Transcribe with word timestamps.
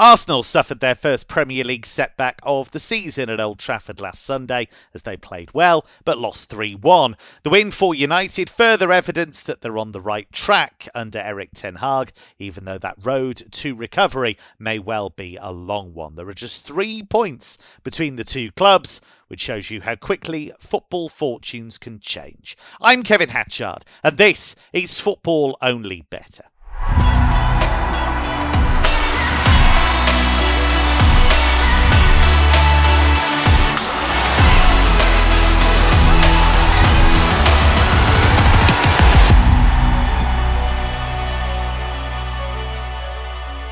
Arsenal 0.00 0.42
suffered 0.42 0.80
their 0.80 0.94
first 0.94 1.28
Premier 1.28 1.62
League 1.62 1.84
setback 1.84 2.40
of 2.42 2.70
the 2.70 2.78
season 2.78 3.28
at 3.28 3.38
Old 3.38 3.58
Trafford 3.58 4.00
last 4.00 4.24
Sunday 4.24 4.66
as 4.94 5.02
they 5.02 5.14
played 5.14 5.52
well 5.52 5.84
but 6.06 6.16
lost 6.16 6.48
3 6.48 6.74
1. 6.74 7.18
The 7.42 7.50
win 7.50 7.70
for 7.70 7.94
United 7.94 8.48
further 8.48 8.92
evidence 8.92 9.42
that 9.42 9.60
they're 9.60 9.76
on 9.76 9.92
the 9.92 10.00
right 10.00 10.32
track 10.32 10.88
under 10.94 11.18
Erik 11.18 11.50
Ten 11.52 11.74
Hag, 11.74 12.12
even 12.38 12.64
though 12.64 12.78
that 12.78 13.04
road 13.04 13.42
to 13.52 13.74
recovery 13.74 14.38
may 14.58 14.78
well 14.78 15.10
be 15.10 15.36
a 15.38 15.52
long 15.52 15.92
one. 15.92 16.14
There 16.14 16.30
are 16.30 16.32
just 16.32 16.64
three 16.64 17.02
points 17.02 17.58
between 17.84 18.16
the 18.16 18.24
two 18.24 18.52
clubs, 18.52 19.02
which 19.28 19.40
shows 19.40 19.68
you 19.68 19.82
how 19.82 19.96
quickly 19.96 20.50
football 20.58 21.10
fortunes 21.10 21.76
can 21.76 22.00
change. 22.00 22.56
I'm 22.80 23.02
Kevin 23.02 23.28
Hatchard, 23.28 23.84
and 24.02 24.16
this 24.16 24.56
is 24.72 24.98
Football 24.98 25.58
Only 25.60 26.06
Bettor. 26.08 26.44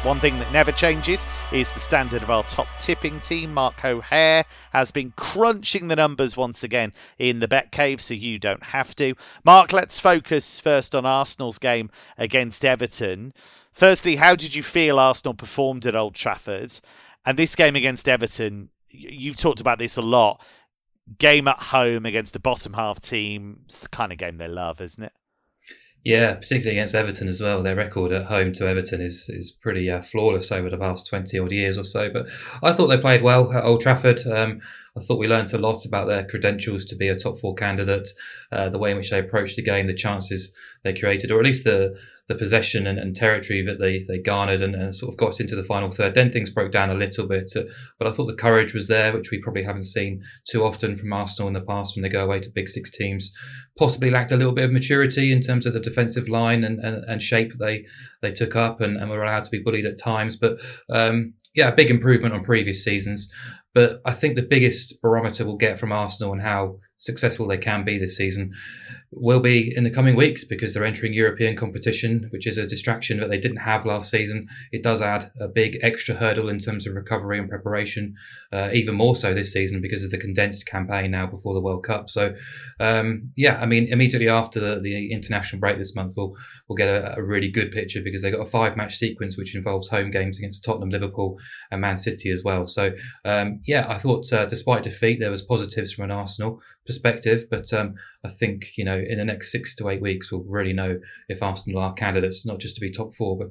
One 0.05 0.21
thing 0.21 0.39
that 0.39 0.53
never 0.53 0.71
changes 0.71 1.27
is 1.53 1.73
the 1.73 1.81
standard 1.81 2.23
of 2.23 2.31
our 2.31 2.45
top 2.45 2.69
tipping 2.79 3.19
team. 3.19 3.53
Mark 3.53 3.85
O'Haire 3.85 4.45
has 4.73 4.93
been 4.93 5.13
crunching 5.17 5.89
the 5.89 5.97
numbers 5.97 6.37
once 6.37 6.63
again 6.63 6.95
in 7.19 7.41
the 7.41 7.49
Bet 7.49 7.73
Cave, 7.73 8.01
so 8.01 8.15
you 8.15 8.39
don't 8.39 8.63
have 8.63 8.95
to. 8.97 9.15
Mark, 9.45 9.73
let's 9.73 9.99
focus 9.99 10.61
first 10.61 10.95
on 10.95 11.05
Arsenal's 11.05 11.59
game 11.59 11.91
against 12.17 12.65
Everton. 12.65 13.35
Firstly, 13.73 14.17
how 14.17 14.37
did 14.37 14.55
you 14.55 14.63
feel 14.63 15.01
Arsenal 15.01 15.35
performed 15.35 15.85
at 15.85 15.97
Old 15.97 16.15
Trafford? 16.15 16.79
And 17.27 17.37
this 17.37 17.57
game 17.57 17.75
against 17.75 18.09
Everton, 18.09 18.69
you've 18.89 19.37
talked 19.37 19.61
about 19.61 19.81
this 19.81 19.97
a 19.97 20.03
lot. 20.03 20.41
Game 21.19 21.49
at 21.49 21.59
home 21.59 22.07
against 22.07 22.37
a 22.37 22.41
bottom 22.41 22.75
half 22.75 23.01
team, 23.01 23.63
it's 23.65 23.81
the 23.81 23.89
kind 23.89 24.13
of 24.13 24.19
game 24.19 24.39
they 24.39 24.49
love, 24.49 24.81
isn't 24.81 25.03
it? 25.03 25.13
Yeah, 26.09 26.37
particularly 26.37 26.79
against 26.79 26.95
Everton 26.95 27.29
as 27.29 27.43
well. 27.43 27.63
Their 27.63 27.77
record 27.77 28.13
at 28.13 28.25
home 28.25 28.55
to 28.55 28.67
Everton 28.67 29.03
is 29.03 29.29
is 29.29 29.51
pretty 29.51 29.91
uh, 29.91 30.01
flawless 30.01 30.51
over 30.51 30.71
the 30.71 30.79
past 30.79 31.07
twenty 31.07 31.39
odd 31.39 31.53
years 31.53 31.77
or 31.77 31.85
so. 31.85 32.09
But 32.09 32.31
I 32.63 32.73
thought 32.73 32.87
they 32.87 32.97
played 32.97 33.21
well 33.21 33.53
at 33.53 33.63
Old 33.63 33.83
Trafford. 33.83 34.27
Um, 34.27 34.63
I 34.99 35.03
thought 35.03 35.19
we 35.19 35.29
learnt 35.29 35.53
a 35.53 35.59
lot 35.59 35.85
about 35.85 36.09
their 36.09 36.25
credentials 36.25 36.85
to 36.87 36.97
be 36.97 37.09
a 37.09 37.17
top 37.17 37.39
four 37.39 37.55
candidate, 37.55 38.09
uh, 38.53 38.69
the 38.69 38.79
way 38.79 38.91
in 38.91 38.97
which 38.97 39.11
they 39.11 39.19
approached 39.19 39.57
the 39.57 39.63
game, 39.63 39.87
the 39.87 39.95
chances 39.95 40.51
they 40.85 40.95
created, 40.95 41.31
or 41.31 41.39
at 41.39 41.45
least 41.45 41.65
the 41.65 41.97
the 42.29 42.35
possession 42.35 42.87
and, 42.87 42.99
and 42.99 43.17
territory 43.17 43.65
that 43.65 43.81
they 43.81 44.05
they 44.07 44.19
garnered 44.19 44.61
and, 44.61 44.75
and, 44.75 44.95
sort 44.95 45.13
of 45.13 45.17
got 45.17 45.41
into 45.41 45.57
the 45.57 45.65
final 45.65 45.91
third. 45.91 46.15
Then 46.15 46.31
things 46.31 46.51
broke 46.51 46.71
down 46.71 46.91
a 46.91 46.95
little 46.95 47.27
bit, 47.27 47.51
uh, 47.57 47.63
but 47.99 48.07
I 48.07 48.11
thought 48.11 48.27
the 48.27 48.35
courage 48.35 48.75
was 48.75 48.87
there, 48.87 49.13
which 49.13 49.31
we 49.31 49.41
probably 49.41 49.65
haven't 49.65 49.85
seen 49.85 50.23
too 50.49 50.63
often 50.63 50.95
from 50.95 51.13
Arsenal 51.13 51.49
in 51.49 51.55
the 51.55 51.63
past 51.63 51.97
when 51.97 52.03
they 52.03 52.09
go 52.11 52.25
away 52.25 52.41
to 52.41 52.51
big 52.51 52.69
six 52.69 52.91
teams. 52.91 53.33
Possibly 53.79 54.11
lacked 54.11 54.33
a 54.33 54.37
little 54.37 54.53
bit 54.53 54.67
of 54.67 54.73
maturity 54.73 55.33
in 55.33 55.41
terms 55.41 55.65
of 55.65 55.73
the 55.73 55.81
defensive 55.81 56.29
line 56.29 56.65
and, 56.65 56.79
and, 56.81 57.03
and 57.05 57.23
shape 57.23 57.55
they 57.59 57.87
they 58.21 58.31
took 58.31 58.55
up 58.55 58.81
and, 58.81 58.99
and 58.99 59.11
were 59.11 59.25
allowed 59.25 59.45
to 59.45 59.51
be 59.51 59.63
bullied 59.63 59.87
at 59.87 59.99
times, 59.99 60.37
but. 60.37 60.59
Um, 60.91 61.35
yeah, 61.55 61.69
a 61.69 61.75
big 61.75 61.91
improvement 61.91 62.35
on 62.35 62.45
previous 62.45 62.85
seasons. 62.85 63.33
But 63.79 64.01
I 64.05 64.13
think 64.13 64.35
the 64.35 64.43
biggest 64.43 65.01
barometer 65.01 65.45
we'll 65.45 65.55
get 65.55 65.79
from 65.79 65.93
Arsenal 65.93 66.33
and 66.33 66.43
how 66.43 66.81
successful 66.97 67.47
they 67.47 67.59
can 67.59 67.85
be 67.85 67.97
this 67.97 68.17
season 68.17 68.53
will 69.11 69.41
be 69.41 69.73
in 69.75 69.85
the 69.85 69.91
coming 69.91 70.17
weeks 70.17 70.45
because 70.45 70.75
they're 70.75 70.85
entering 70.85 71.15
European 71.15 71.57
competition, 71.57 72.29
which 72.31 72.47
is 72.47 72.59
a 72.59 72.67
distraction 72.67 73.19
that 73.21 73.31
they 73.31 73.39
didn't 73.39 73.59
have 73.59 73.87
last 73.87 74.11
season. 74.11 74.47
It 74.71 74.83
does 74.83 75.01
add 75.01 75.31
a 75.41 75.49
big 75.49 75.79
extra 75.83 76.15
hurdle 76.15 76.49
in 76.49 76.59
terms 76.59 76.87
of 76.87 76.95
recovery 76.95 77.39
and 77.39 77.49
preparation, 77.49 78.15
uh, 78.53 78.69
even 78.73 78.95
more 78.95 79.17
so 79.17 79.33
this 79.33 79.53
season 79.53 79.81
because 79.81 80.05
of 80.05 80.11
the 80.11 80.19
condensed 80.19 80.67
campaign 80.67 81.11
now 81.11 81.27
before 81.27 81.55
the 81.55 81.61
World 81.61 81.85
Cup. 81.85 82.11
So, 82.11 82.35
um, 82.81 83.31
yeah, 83.35 83.59
I 83.61 83.67
mean, 83.67 83.89
immediately 83.89 84.29
after 84.29 84.61
the, 84.61 84.81
the 84.81 85.11
international 85.11 85.61
break 85.61 85.79
this 85.79 85.95
month, 85.95 86.13
we'll 86.17 86.35
we'll 86.69 86.77
get 86.77 86.89
a, 86.89 87.19
a 87.19 87.23
really 87.23 87.51
good 87.51 87.73
picture 87.73 88.03
because 88.03 88.23
they've 88.23 88.35
got 88.35 88.47
a 88.47 88.51
five 88.51 88.77
match 88.77 88.97
sequence 88.97 89.39
which 89.39 89.55
involves 89.57 89.89
home 89.89 90.11
games 90.11 90.39
against 90.39 90.65
Tottenham, 90.65 90.91
Liverpool, 90.91 91.39
and 91.71 91.81
Man 91.81 91.97
City 91.97 92.31
as 92.31 92.43
well. 92.45 92.67
So, 92.67 92.93
um, 93.25 93.61
yeah, 93.67 93.87
I 93.89 93.97
thought 93.97 94.31
uh, 94.33 94.45
despite 94.45 94.83
defeat, 94.83 95.19
there 95.19 95.31
was 95.31 95.43
positives 95.43 95.95
from 95.95 96.05
an 96.05 96.11
Arsenal 96.11 96.61
perspective, 96.87 97.47
but 97.51 97.73
um, 97.73 97.95
I 98.29 98.31
think 98.31 98.77
you 98.77 98.85
know 98.85 98.99
in 98.99 99.19
the 99.19 99.25
next 99.25 99.51
six 99.51 99.75
to 99.77 99.89
eight 99.89 100.03
weeks 100.03 100.31
we'll 100.31 100.45
really 100.47 100.73
know 100.73 101.01
if 101.29 101.43
Arsenal 101.43 101.81
are 101.81 101.95
candidates 101.95 102.45
not 102.45 102.61
just 102.61 102.75
to 102.75 102.81
be 102.81 102.91
top 102.91 103.15
four, 103.15 103.39
but 103.39 103.49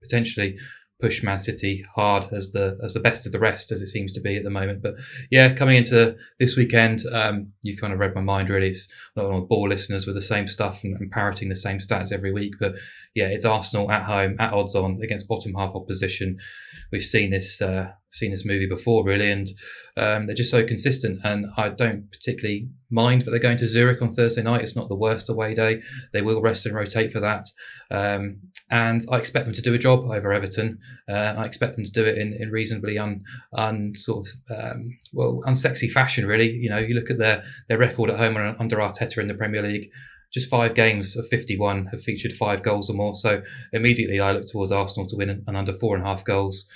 potentially 0.00 0.56
push 1.00 1.22
Man 1.22 1.38
City 1.38 1.84
hard 1.94 2.26
as 2.32 2.52
the 2.52 2.78
as 2.82 2.94
the 2.94 3.00
best 3.00 3.26
of 3.26 3.32
the 3.32 3.38
rest, 3.38 3.72
as 3.72 3.80
it 3.80 3.88
seems 3.88 4.12
to 4.12 4.20
be 4.20 4.36
at 4.36 4.44
the 4.44 4.50
moment. 4.50 4.82
But 4.82 4.94
yeah, 5.30 5.52
coming 5.52 5.76
into 5.76 6.16
this 6.38 6.56
weekend, 6.56 7.02
um, 7.12 7.52
you 7.62 7.76
kind 7.76 7.92
of 7.92 7.98
read 7.98 8.14
my 8.14 8.20
mind 8.20 8.50
really. 8.50 8.68
It's 8.68 8.88
not 9.16 9.28
want 9.28 9.42
to 9.42 9.46
bore 9.46 9.68
listeners 9.68 10.06
with 10.06 10.14
the 10.14 10.22
same 10.22 10.46
stuff 10.46 10.84
and, 10.84 10.96
and, 10.96 11.10
parroting 11.10 11.48
the 11.48 11.56
same 11.56 11.78
stats 11.78 12.12
every 12.12 12.32
week. 12.32 12.54
But 12.60 12.74
yeah, 13.14 13.26
it's 13.26 13.44
Arsenal 13.44 13.90
at 13.90 14.04
home, 14.04 14.36
at 14.38 14.52
odds 14.52 14.74
on 14.74 15.00
against 15.02 15.28
bottom 15.28 15.54
half 15.54 15.74
opposition. 15.74 16.38
We've 16.92 17.02
seen 17.02 17.30
this 17.30 17.60
uh, 17.60 17.92
seen 18.10 18.30
this 18.30 18.44
movie 18.44 18.66
before, 18.66 19.04
really, 19.04 19.30
and 19.30 19.48
um, 19.96 20.26
they're 20.26 20.34
just 20.34 20.50
so 20.50 20.64
consistent. 20.64 21.20
And 21.24 21.46
I 21.56 21.68
don't 21.68 22.10
particularly 22.10 22.68
mind 22.90 23.22
that 23.22 23.30
they're 23.30 23.40
going 23.40 23.56
to 23.58 23.68
Zurich 23.68 24.02
on 24.02 24.10
Thursday 24.10 24.42
night. 24.42 24.62
It's 24.62 24.76
not 24.76 24.88
the 24.88 24.96
worst 24.96 25.30
away 25.30 25.54
day. 25.54 25.82
They 26.12 26.22
will 26.22 26.42
rest 26.42 26.66
and 26.66 26.74
rotate 26.74 27.12
for 27.12 27.20
that. 27.20 27.44
Um, 27.90 28.38
and 28.70 29.04
I 29.10 29.16
expect 29.16 29.46
them 29.46 29.54
to 29.54 29.62
do 29.62 29.74
a 29.74 29.78
job 29.78 30.04
over 30.04 30.32
Everton. 30.32 30.78
Uh, 31.08 31.34
I 31.36 31.44
expect 31.44 31.76
them 31.76 31.84
to 31.84 31.90
do 31.90 32.04
it 32.04 32.18
in, 32.18 32.32
in 32.32 32.50
reasonably 32.50 32.98
un, 32.98 33.22
un 33.52 33.92
sort 33.94 34.26
of 34.26 34.56
um, 34.58 34.98
well 35.12 35.40
unsexy 35.46 35.90
fashion. 35.90 36.26
Really, 36.26 36.50
you 36.50 36.70
know, 36.70 36.78
you 36.78 36.94
look 36.94 37.10
at 37.10 37.18
their 37.18 37.44
their 37.68 37.78
record 37.78 38.10
at 38.10 38.18
home 38.18 38.36
under 38.58 38.76
Arteta 38.76 39.18
in 39.18 39.28
the 39.28 39.34
Premier 39.34 39.62
League. 39.62 39.90
Just 40.32 40.48
five 40.48 40.74
games 40.74 41.16
of 41.16 41.26
51 41.26 41.86
have 41.86 42.02
featured 42.02 42.32
five 42.32 42.62
goals 42.62 42.88
or 42.88 42.94
more. 42.94 43.16
So 43.16 43.42
immediately 43.72 44.20
I 44.20 44.30
look 44.30 44.46
towards 44.46 44.70
Arsenal 44.70 45.08
to 45.08 45.16
win 45.16 45.42
an 45.44 45.56
under 45.56 45.72
four 45.72 45.96
and 45.96 46.04
a 46.04 46.08
half 46.08 46.24
goals 46.24 46.68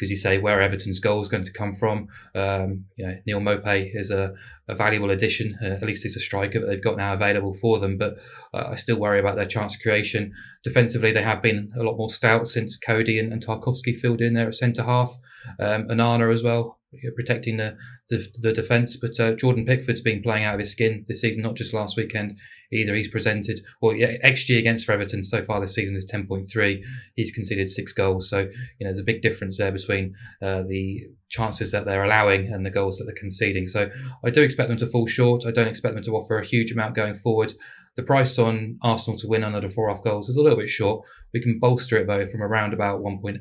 because 0.00 0.10
you 0.10 0.16
say 0.16 0.38
where 0.38 0.62
Everton's 0.62 0.98
goal 0.98 1.20
is 1.20 1.28
going 1.28 1.42
to 1.42 1.52
come 1.52 1.74
from. 1.74 2.08
Um, 2.34 2.86
you 2.96 3.06
know, 3.06 3.18
Neal 3.26 3.40
Maupay 3.40 3.90
is 3.92 4.10
a, 4.10 4.32
a 4.66 4.74
valuable 4.74 5.10
addition. 5.10 5.58
Uh, 5.62 5.66
at 5.66 5.82
least 5.82 6.04
he's 6.04 6.16
a 6.16 6.20
striker 6.20 6.58
that 6.58 6.66
they've 6.66 6.82
got 6.82 6.96
now 6.96 7.12
available 7.12 7.52
for 7.52 7.78
them. 7.78 7.98
But 7.98 8.14
uh, 8.54 8.68
I 8.70 8.76
still 8.76 8.98
worry 8.98 9.20
about 9.20 9.36
their 9.36 9.44
chance 9.44 9.76
creation. 9.76 10.32
Defensively, 10.64 11.12
they 11.12 11.22
have 11.22 11.42
been 11.42 11.70
a 11.78 11.82
lot 11.82 11.98
more 11.98 12.08
stout 12.08 12.48
since 12.48 12.78
Coady 12.78 13.18
and, 13.18 13.30
and 13.30 13.44
Tarkowski 13.44 13.94
filled 13.94 14.22
in 14.22 14.32
there 14.32 14.48
at 14.48 14.54
centre 14.54 14.84
half. 14.84 15.18
Um, 15.58 15.88
Onana 15.88 16.32
as 16.32 16.42
well 16.42 16.79
protecting 17.16 17.56
the 17.56 17.76
the, 18.08 18.26
the 18.40 18.52
defence. 18.52 18.96
But 18.96 19.18
uh, 19.20 19.32
Jordan 19.32 19.64
Pickford's 19.64 20.00
been 20.00 20.22
playing 20.22 20.44
out 20.44 20.54
of 20.54 20.60
his 20.60 20.72
skin 20.72 21.04
this 21.08 21.20
season, 21.20 21.42
not 21.42 21.56
just 21.56 21.74
last 21.74 21.96
weekend. 21.96 22.34
Either 22.72 22.94
he's 22.94 23.08
presented, 23.08 23.60
or 23.80 23.96
yeah, 23.96 24.16
XG 24.24 24.58
against 24.58 24.88
Everton 24.88 25.22
so 25.22 25.42
far 25.42 25.60
this 25.60 25.74
season 25.74 25.96
is 25.96 26.04
ten 26.04 26.26
point 26.26 26.46
three. 26.50 26.84
He's 27.16 27.32
conceded 27.32 27.68
six 27.68 27.92
goals, 27.92 28.28
so 28.28 28.40
you 28.40 28.86
know 28.86 28.88
there's 28.88 28.98
a 28.98 29.04
big 29.04 29.22
difference 29.22 29.58
there 29.58 29.72
between 29.72 30.14
uh, 30.42 30.62
the 30.68 31.00
chances 31.28 31.72
that 31.72 31.84
they're 31.84 32.04
allowing 32.04 32.52
and 32.52 32.66
the 32.66 32.70
goals 32.70 32.98
that 32.98 33.04
they're 33.04 33.14
conceding. 33.14 33.66
So 33.66 33.90
I 34.24 34.30
do 34.30 34.42
expect 34.42 34.68
them 34.68 34.78
to 34.78 34.86
fall 34.86 35.06
short. 35.06 35.46
I 35.46 35.50
don't 35.50 35.68
expect 35.68 35.94
them 35.94 36.04
to 36.04 36.16
offer 36.16 36.38
a 36.38 36.46
huge 36.46 36.72
amount 36.72 36.94
going 36.94 37.14
forward. 37.14 37.54
The 37.96 38.02
price 38.02 38.38
on 38.38 38.78
Arsenal 38.82 39.18
to 39.18 39.28
win 39.28 39.44
under 39.44 39.68
four 39.68 39.90
off 39.90 40.02
goals 40.02 40.28
is 40.28 40.36
a 40.36 40.42
little 40.42 40.58
bit 40.58 40.68
short. 40.68 41.04
We 41.34 41.42
can 41.42 41.58
bolster 41.60 41.96
it 41.98 42.06
though 42.06 42.26
from 42.26 42.42
around 42.42 42.72
about 42.72 43.00
1.8 43.00 43.40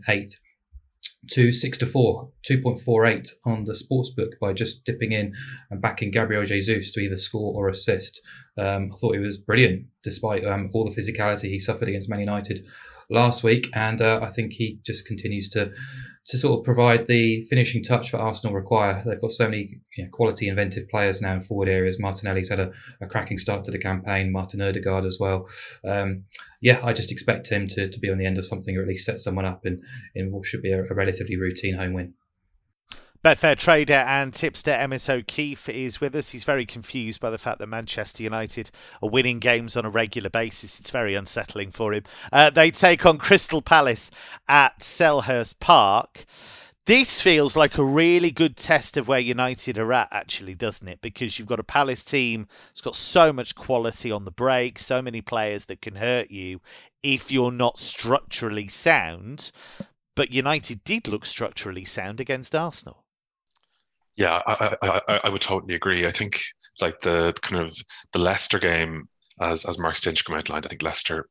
to 1.32 1.52
six 1.52 1.78
to 1.78 1.86
four, 1.86 2.32
2.48 2.50 3.30
on 3.46 3.66
the 3.66 3.74
sportsbook 3.74 4.40
by 4.40 4.54
just 4.54 4.84
dipping 4.84 5.12
in 5.12 5.34
and 5.70 5.82
backing 5.82 6.12
Gabriel 6.12 6.46
Jesus 6.46 6.92
to 6.92 7.00
either 7.02 7.18
score 7.18 7.54
or 7.56 7.70
assist. 7.70 8.22
Um, 8.58 8.92
I 8.94 8.96
thought 8.96 9.16
he 9.16 9.20
was 9.20 9.38
brilliant 9.38 9.86
despite 10.04 10.46
um, 10.46 10.72
all 10.74 10.90
the 10.90 10.96
physicality 10.96 11.50
he 11.50 11.60
suffered 11.60 11.90
against 11.90 12.10
Man 12.10 12.20
United 12.20 12.66
last 13.10 13.44
week, 13.44 13.70
and 13.74 14.02
uh, 14.02 14.20
I 14.22 14.32
think 14.32 14.54
he 14.54 14.80
just 14.86 15.06
continues 15.06 15.50
to 15.50 15.72
to 16.30 16.38
sort 16.38 16.60
of 16.60 16.64
provide 16.64 17.08
the 17.08 17.44
finishing 17.46 17.84
touch 17.84 18.12
that 18.12 18.20
Arsenal 18.20 18.54
require. 18.54 19.04
They've 19.04 19.20
got 19.20 19.32
so 19.32 19.46
many 19.46 19.80
you 19.98 20.04
know, 20.04 20.10
quality, 20.12 20.48
inventive 20.48 20.88
players 20.88 21.24
now 21.24 21.34
in 21.34 21.42
forward 21.42 21.68
areas. 21.68 22.00
Martinelli's 22.00 22.50
had 22.50 22.60
a, 22.60 22.72
a, 23.02 23.08
cracking 23.08 23.40
start 23.40 23.64
to 23.64 23.72
the 23.72 23.80
campaign. 23.80 24.32
Martin 24.32 24.62
Odegaard 24.62 25.06
as 25.06 25.18
well. 25.20 25.50
Um, 25.84 26.26
yeah, 26.62 26.82
I 26.84 26.94
just 26.94 27.12
expect 27.12 27.50
him 27.50 27.66
to, 27.70 27.90
to 27.90 28.00
be 28.00 28.12
on 28.12 28.20
the 28.20 28.28
end 28.28 28.38
of 28.38 28.46
something 28.46 28.78
or 28.78 28.84
at 28.84 28.88
least 28.88 29.08
set 29.08 29.20
someone 29.20 29.46
up 29.46 29.66
in, 29.66 29.82
in 30.14 30.32
what 30.32 30.46
should 30.46 30.62
be 30.62 30.72
a, 30.72 30.84
a 30.84 30.94
relatively 30.94 31.36
routine 31.36 31.76
home 31.76 31.94
win. 31.94 32.14
Betfair 33.22 33.58
trader 33.58 33.96
and 33.96 34.34
tipster 34.34 34.72
Emmett 34.72 35.10
O'Keefe 35.10 35.68
is 35.68 36.00
with 36.00 36.16
us. 36.16 36.30
He's 36.30 36.46
very 36.46 36.66
confused 36.66 37.20
by 37.20 37.30
the 37.30 37.38
fact 37.38 37.60
that 37.60 37.68
Manchester 37.68 38.24
United 38.24 38.72
are 39.04 39.10
winning 39.10 39.40
games 39.40 39.76
on 39.76 39.84
a 39.84 39.90
regular 39.90 40.30
basis. 40.30 40.80
It's 40.80 40.90
very 40.90 41.16
unsettling 41.16 41.72
for 41.72 41.94
him. 41.94 42.04
Uh, 42.32 42.50
they 42.50 42.72
take 42.72 43.06
on 43.06 43.18
Crystal 43.18 43.62
Palace 43.62 44.10
at 44.48 44.80
Selhurst 44.80 45.60
Park. 45.60 46.24
This 46.86 47.20
feels 47.20 47.58
like 47.58 47.78
a 47.78 47.84
really 47.84 48.32
good 48.32 48.56
test 48.56 48.96
of 48.96 49.10
where 49.10 49.20
United 49.20 49.78
are 49.78 49.92
at, 49.92 50.08
actually, 50.14 50.56
doesn't 50.56 50.88
it? 50.88 51.02
Because 51.02 51.38
you've 51.38 51.48
got 51.50 51.60
a 51.60 51.64
Palace 51.64 52.06
team 52.06 52.48
that's 52.70 52.80
got 52.80 52.96
so 52.96 53.34
much 53.34 53.54
quality 53.54 54.14
on 54.14 54.24
the 54.24 54.32
break, 54.32 54.80
so 54.80 55.02
many 55.02 55.20
players 55.20 55.66
that 55.66 55.82
can 55.82 55.96
hurt 55.96 56.32
you 56.32 56.62
if 57.04 57.30
you're 57.30 57.52
not 57.52 57.80
structurally 57.80 58.70
sound 58.70 59.52
but 60.16 60.34
United 60.34 60.84
did 60.84 61.08
look 61.08 61.26
structurally 61.26 61.86
sound 61.86 62.20
against 62.20 62.54
Arsenal. 62.54 63.06
Yeah, 64.20 64.42
I, 64.46 64.76
I, 64.82 65.20
I 65.24 65.30
would 65.30 65.42
totally 65.42 65.76
agree. 65.76 66.06
I 66.06 66.12
think 66.12 66.42
like 66.82 67.00
the 67.00 67.34
kind 67.42 67.64
of 67.64 67.74
the 68.12 68.20
Leicester 68.20 68.60
game, 68.60 69.08
as 69.40 69.64
as 69.64 69.80
Mark 69.80 69.96
Stinchcombe 69.96 70.38
outlined, 70.38 70.66
I 70.66 70.70
think 70.70 70.84
Leicester 70.84 71.30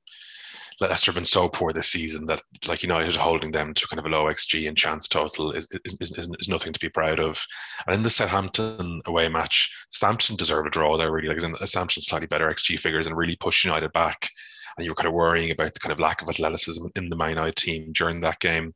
Leicester 0.81 1.11
have 1.11 1.17
been 1.17 1.25
so 1.27 1.51
poor 1.51 1.75
this 1.75 1.91
season 1.91 2.25
that 2.27 2.41
like 2.67 2.83
United 2.83 3.15
holding 3.15 3.51
them 3.51 3.75
to 3.75 3.87
kind 3.89 3.99
of 3.99 4.07
a 4.07 4.09
low 4.09 4.25
XG 4.25 4.67
and 4.69 4.77
chance 4.77 5.07
total 5.07 5.53
is 5.53 5.69
is, 5.85 5.99
is, 6.01 6.31
is 6.41 6.49
nothing 6.49 6.73
to 6.73 6.81
be 6.81 6.89
proud 6.89 7.21
of. 7.21 7.45
And 7.87 7.95
in 7.95 8.03
the 8.03 8.09
Southampton 8.09 9.03
away 9.05 9.29
match, 9.29 9.71
Southampton 9.91 10.37
deserve 10.37 10.65
a 10.65 10.71
draw 10.71 10.97
there 10.97 11.13
really. 11.13 11.29
Like 11.29 11.41
Southampton 11.41 12.03
slightly 12.03 12.27
better 12.27 12.49
XG 12.49 12.79
figures 12.79 13.07
and 13.07 13.19
really 13.19 13.37
push 13.37 13.67
United 13.67 13.93
back. 13.93 14.31
And 14.79 14.85
you 14.87 14.93
were 14.93 14.97
kind 14.97 15.09
of 15.09 15.13
worrying 15.13 15.51
about 15.51 15.75
the 15.75 15.81
kind 15.81 15.93
of 15.93 16.01
lack 16.01 16.23
of 16.23 16.31
athleticism 16.31 16.87
in 16.97 17.11
the 17.11 17.17
Man 17.17 17.31
United 17.31 17.57
team 17.57 17.93
during 17.93 18.21
that 18.21 18.41
game. 18.41 18.73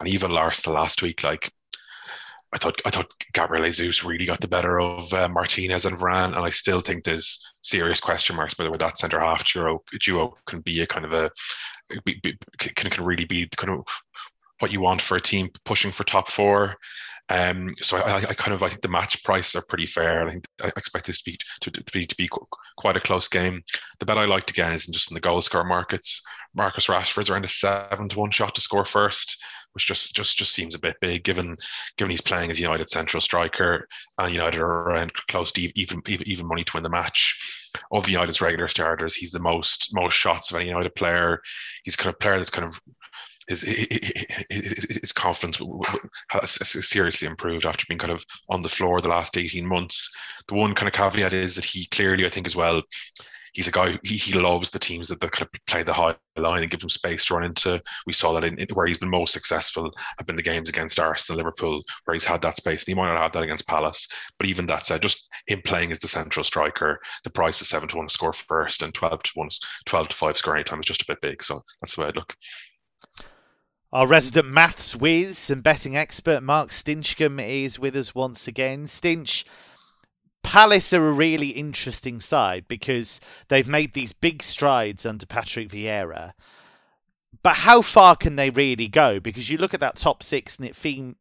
And 0.00 0.08
even 0.08 0.30
last 0.30 0.66
last 0.66 1.02
week, 1.02 1.22
like 1.22 1.52
I 2.54 2.58
thought 2.58 2.80
I 2.86 2.90
thought 2.90 3.12
Gabriel 3.32 3.64
Jesus 3.64 4.04
really 4.04 4.26
got 4.26 4.40
the 4.40 4.48
better 4.48 4.80
of 4.80 5.12
uh, 5.12 5.28
Martinez 5.28 5.84
and 5.84 5.98
Varane, 5.98 6.36
and 6.36 6.44
I 6.44 6.50
still 6.50 6.80
think 6.80 7.02
there's 7.02 7.44
serious 7.62 8.00
question 8.00 8.36
marks 8.36 8.56
whether 8.56 8.76
that 8.76 8.96
centre 8.96 9.20
half 9.20 9.52
duo 9.52 9.82
duo 10.00 10.34
can 10.46 10.60
be 10.60 10.80
a 10.80 10.86
kind 10.86 11.04
of 11.04 11.12
a 11.12 11.30
be, 12.04 12.20
be, 12.22 12.38
can 12.58 12.90
can 12.90 13.04
really 13.04 13.24
be 13.24 13.48
kind 13.56 13.72
of 13.72 13.84
what 14.60 14.72
you 14.72 14.80
want 14.80 15.02
for 15.02 15.16
a 15.16 15.20
team 15.20 15.50
pushing 15.64 15.90
for 15.90 16.04
top 16.04 16.30
four. 16.30 16.76
Um, 17.30 17.72
so 17.80 17.96
I, 17.96 18.16
I, 18.16 18.34
kind 18.34 18.52
of 18.52 18.62
I 18.62 18.68
think 18.68 18.82
the 18.82 18.88
match 18.88 19.24
prices 19.24 19.56
are 19.56 19.64
pretty 19.68 19.86
fair. 19.86 20.26
I 20.26 20.30
think 20.30 20.46
I 20.62 20.68
expect 20.68 21.06
this 21.06 21.22
to 21.22 21.30
be 21.30 21.38
to, 21.62 21.70
to, 21.70 21.84
be 21.92 22.04
to 22.04 22.16
be 22.16 22.28
quite 22.76 22.96
a 22.96 23.00
close 23.00 23.28
game. 23.28 23.62
The 23.98 24.06
bet 24.06 24.18
I 24.18 24.26
liked 24.26 24.50
again 24.50 24.72
is 24.72 24.86
just 24.86 25.10
in 25.10 25.14
the 25.14 25.20
goal 25.20 25.40
score 25.40 25.64
markets. 25.64 26.22
Marcus 26.54 26.86
Rashford's 26.86 27.30
around 27.30 27.46
a 27.46 27.48
seven 27.48 28.08
to 28.10 28.18
one 28.18 28.30
shot 28.30 28.54
to 28.54 28.60
score 28.60 28.84
first 28.84 29.42
which 29.74 29.86
just 29.86 30.14
just 30.14 30.38
just 30.38 30.52
seems 30.52 30.74
a 30.74 30.78
bit 30.78 30.96
big 31.00 31.24
given 31.24 31.56
given 31.96 32.10
he's 32.10 32.20
playing 32.20 32.50
as 32.50 32.60
United 32.60 32.88
central 32.88 33.20
striker 33.20 33.86
and 34.18 34.32
United 34.32 34.60
are 34.60 34.90
around 34.90 35.12
close 35.28 35.52
to 35.52 35.78
even 35.78 36.02
even, 36.06 36.26
even 36.28 36.46
money 36.46 36.64
to 36.64 36.72
win 36.74 36.82
the 36.82 36.90
match. 36.90 37.60
Of 37.90 38.08
United's 38.08 38.40
regular 38.40 38.68
starters, 38.68 39.16
he's 39.16 39.32
the 39.32 39.40
most 39.40 39.90
most 39.94 40.14
shots 40.14 40.50
of 40.50 40.56
any 40.56 40.68
United 40.68 40.94
player. 40.94 41.40
He's 41.82 41.96
kind 41.96 42.12
of 42.14 42.20
player 42.20 42.36
that's 42.36 42.50
kind 42.50 42.66
of 42.66 42.80
his, 43.48 43.62
his, 43.62 44.98
his 45.00 45.12
confidence 45.12 45.60
has 46.30 46.50
seriously 46.88 47.28
improved 47.28 47.66
after 47.66 47.84
being 47.88 47.98
kind 47.98 48.12
of 48.12 48.24
on 48.48 48.62
the 48.62 48.68
floor 48.68 49.00
the 49.00 49.08
last 49.08 49.36
18 49.36 49.66
months. 49.66 50.10
The 50.48 50.54
one 50.54 50.74
kind 50.74 50.88
of 50.88 50.94
caveat 50.94 51.32
is 51.32 51.54
that 51.56 51.64
he 51.64 51.86
clearly, 51.86 52.24
I 52.24 52.30
think, 52.30 52.46
as 52.46 52.56
well, 52.56 52.82
he's 53.54 53.68
a 53.68 53.72
guy 53.72 53.98
he, 54.02 54.16
he 54.16 54.32
loves 54.34 54.70
the 54.70 54.78
teams 54.78 55.08
that, 55.08 55.20
that 55.20 55.32
kind 55.32 55.48
of 55.52 55.66
play 55.66 55.82
the 55.82 55.92
high 55.92 56.14
line 56.36 56.62
and 56.62 56.70
give 56.70 56.82
him 56.82 56.88
space 56.88 57.24
to 57.24 57.34
run 57.34 57.44
into. 57.44 57.82
We 58.06 58.12
saw 58.12 58.32
that 58.34 58.44
in, 58.44 58.58
in, 58.58 58.66
where 58.74 58.86
he's 58.86 58.98
been 58.98 59.08
most 59.08 59.32
successful 59.32 59.90
have 60.18 60.26
been 60.26 60.36
the 60.36 60.42
games 60.42 60.68
against 60.68 60.98
Arsenal, 60.98 61.38
Liverpool, 61.38 61.82
where 62.04 62.14
he's 62.14 62.24
had 62.24 62.42
that 62.42 62.56
space. 62.56 62.82
And 62.82 62.88
he 62.88 62.94
might 62.94 63.12
not 63.12 63.22
have 63.22 63.32
that 63.32 63.42
against 63.42 63.66
Palace, 63.66 64.08
but 64.38 64.48
even 64.48 64.66
that 64.66 64.84
said, 64.84 65.00
just 65.00 65.30
him 65.46 65.62
playing 65.64 65.92
as 65.92 66.00
the 66.00 66.08
central 66.08 66.44
striker, 66.44 67.00
the 67.22 67.30
price 67.30 67.62
is 67.62 67.68
seven 67.68 67.88
to 67.88 67.96
one 67.96 68.08
to 68.08 68.12
score 68.12 68.32
first 68.32 68.82
and 68.82 68.92
twelve 68.92 69.22
to 69.22 69.30
one, 69.34 69.48
12 69.86 70.08
to 70.08 70.16
five 70.16 70.36
scoring 70.36 70.64
time 70.64 70.80
is 70.80 70.86
just 70.86 71.02
a 71.02 71.06
bit 71.06 71.20
big. 71.22 71.42
So 71.42 71.62
that's 71.80 71.94
the 71.94 72.02
way 72.02 72.08
I'd 72.08 72.16
look. 72.16 72.34
Our 73.92 74.08
resident 74.08 74.48
maths 74.48 74.96
whiz 74.96 75.50
and 75.50 75.62
betting 75.62 75.96
expert 75.96 76.42
Mark 76.42 76.70
Stinchcombe 76.70 77.64
is 77.64 77.78
with 77.78 77.94
us 77.94 78.12
once 78.12 78.48
again. 78.48 78.86
Stinch, 78.86 79.44
Palace 80.44 80.92
are 80.92 81.08
a 81.08 81.12
really 81.12 81.48
interesting 81.48 82.20
side 82.20 82.66
because 82.68 83.20
they've 83.48 83.68
made 83.68 83.94
these 83.94 84.12
big 84.12 84.42
strides 84.42 85.04
under 85.04 85.26
Patrick 85.26 85.68
Vieira. 85.68 86.34
But 87.42 87.56
how 87.56 87.82
far 87.82 88.14
can 88.14 88.36
they 88.36 88.50
really 88.50 88.86
go? 88.86 89.18
Because 89.18 89.50
you 89.50 89.58
look 89.58 89.74
at 89.74 89.80
that 89.80 89.96
top 89.96 90.22
six 90.22 90.56
and 90.56 90.68
it 90.68 90.76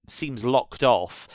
seems 0.08 0.46
locked 0.46 0.84
off. 0.84 1.28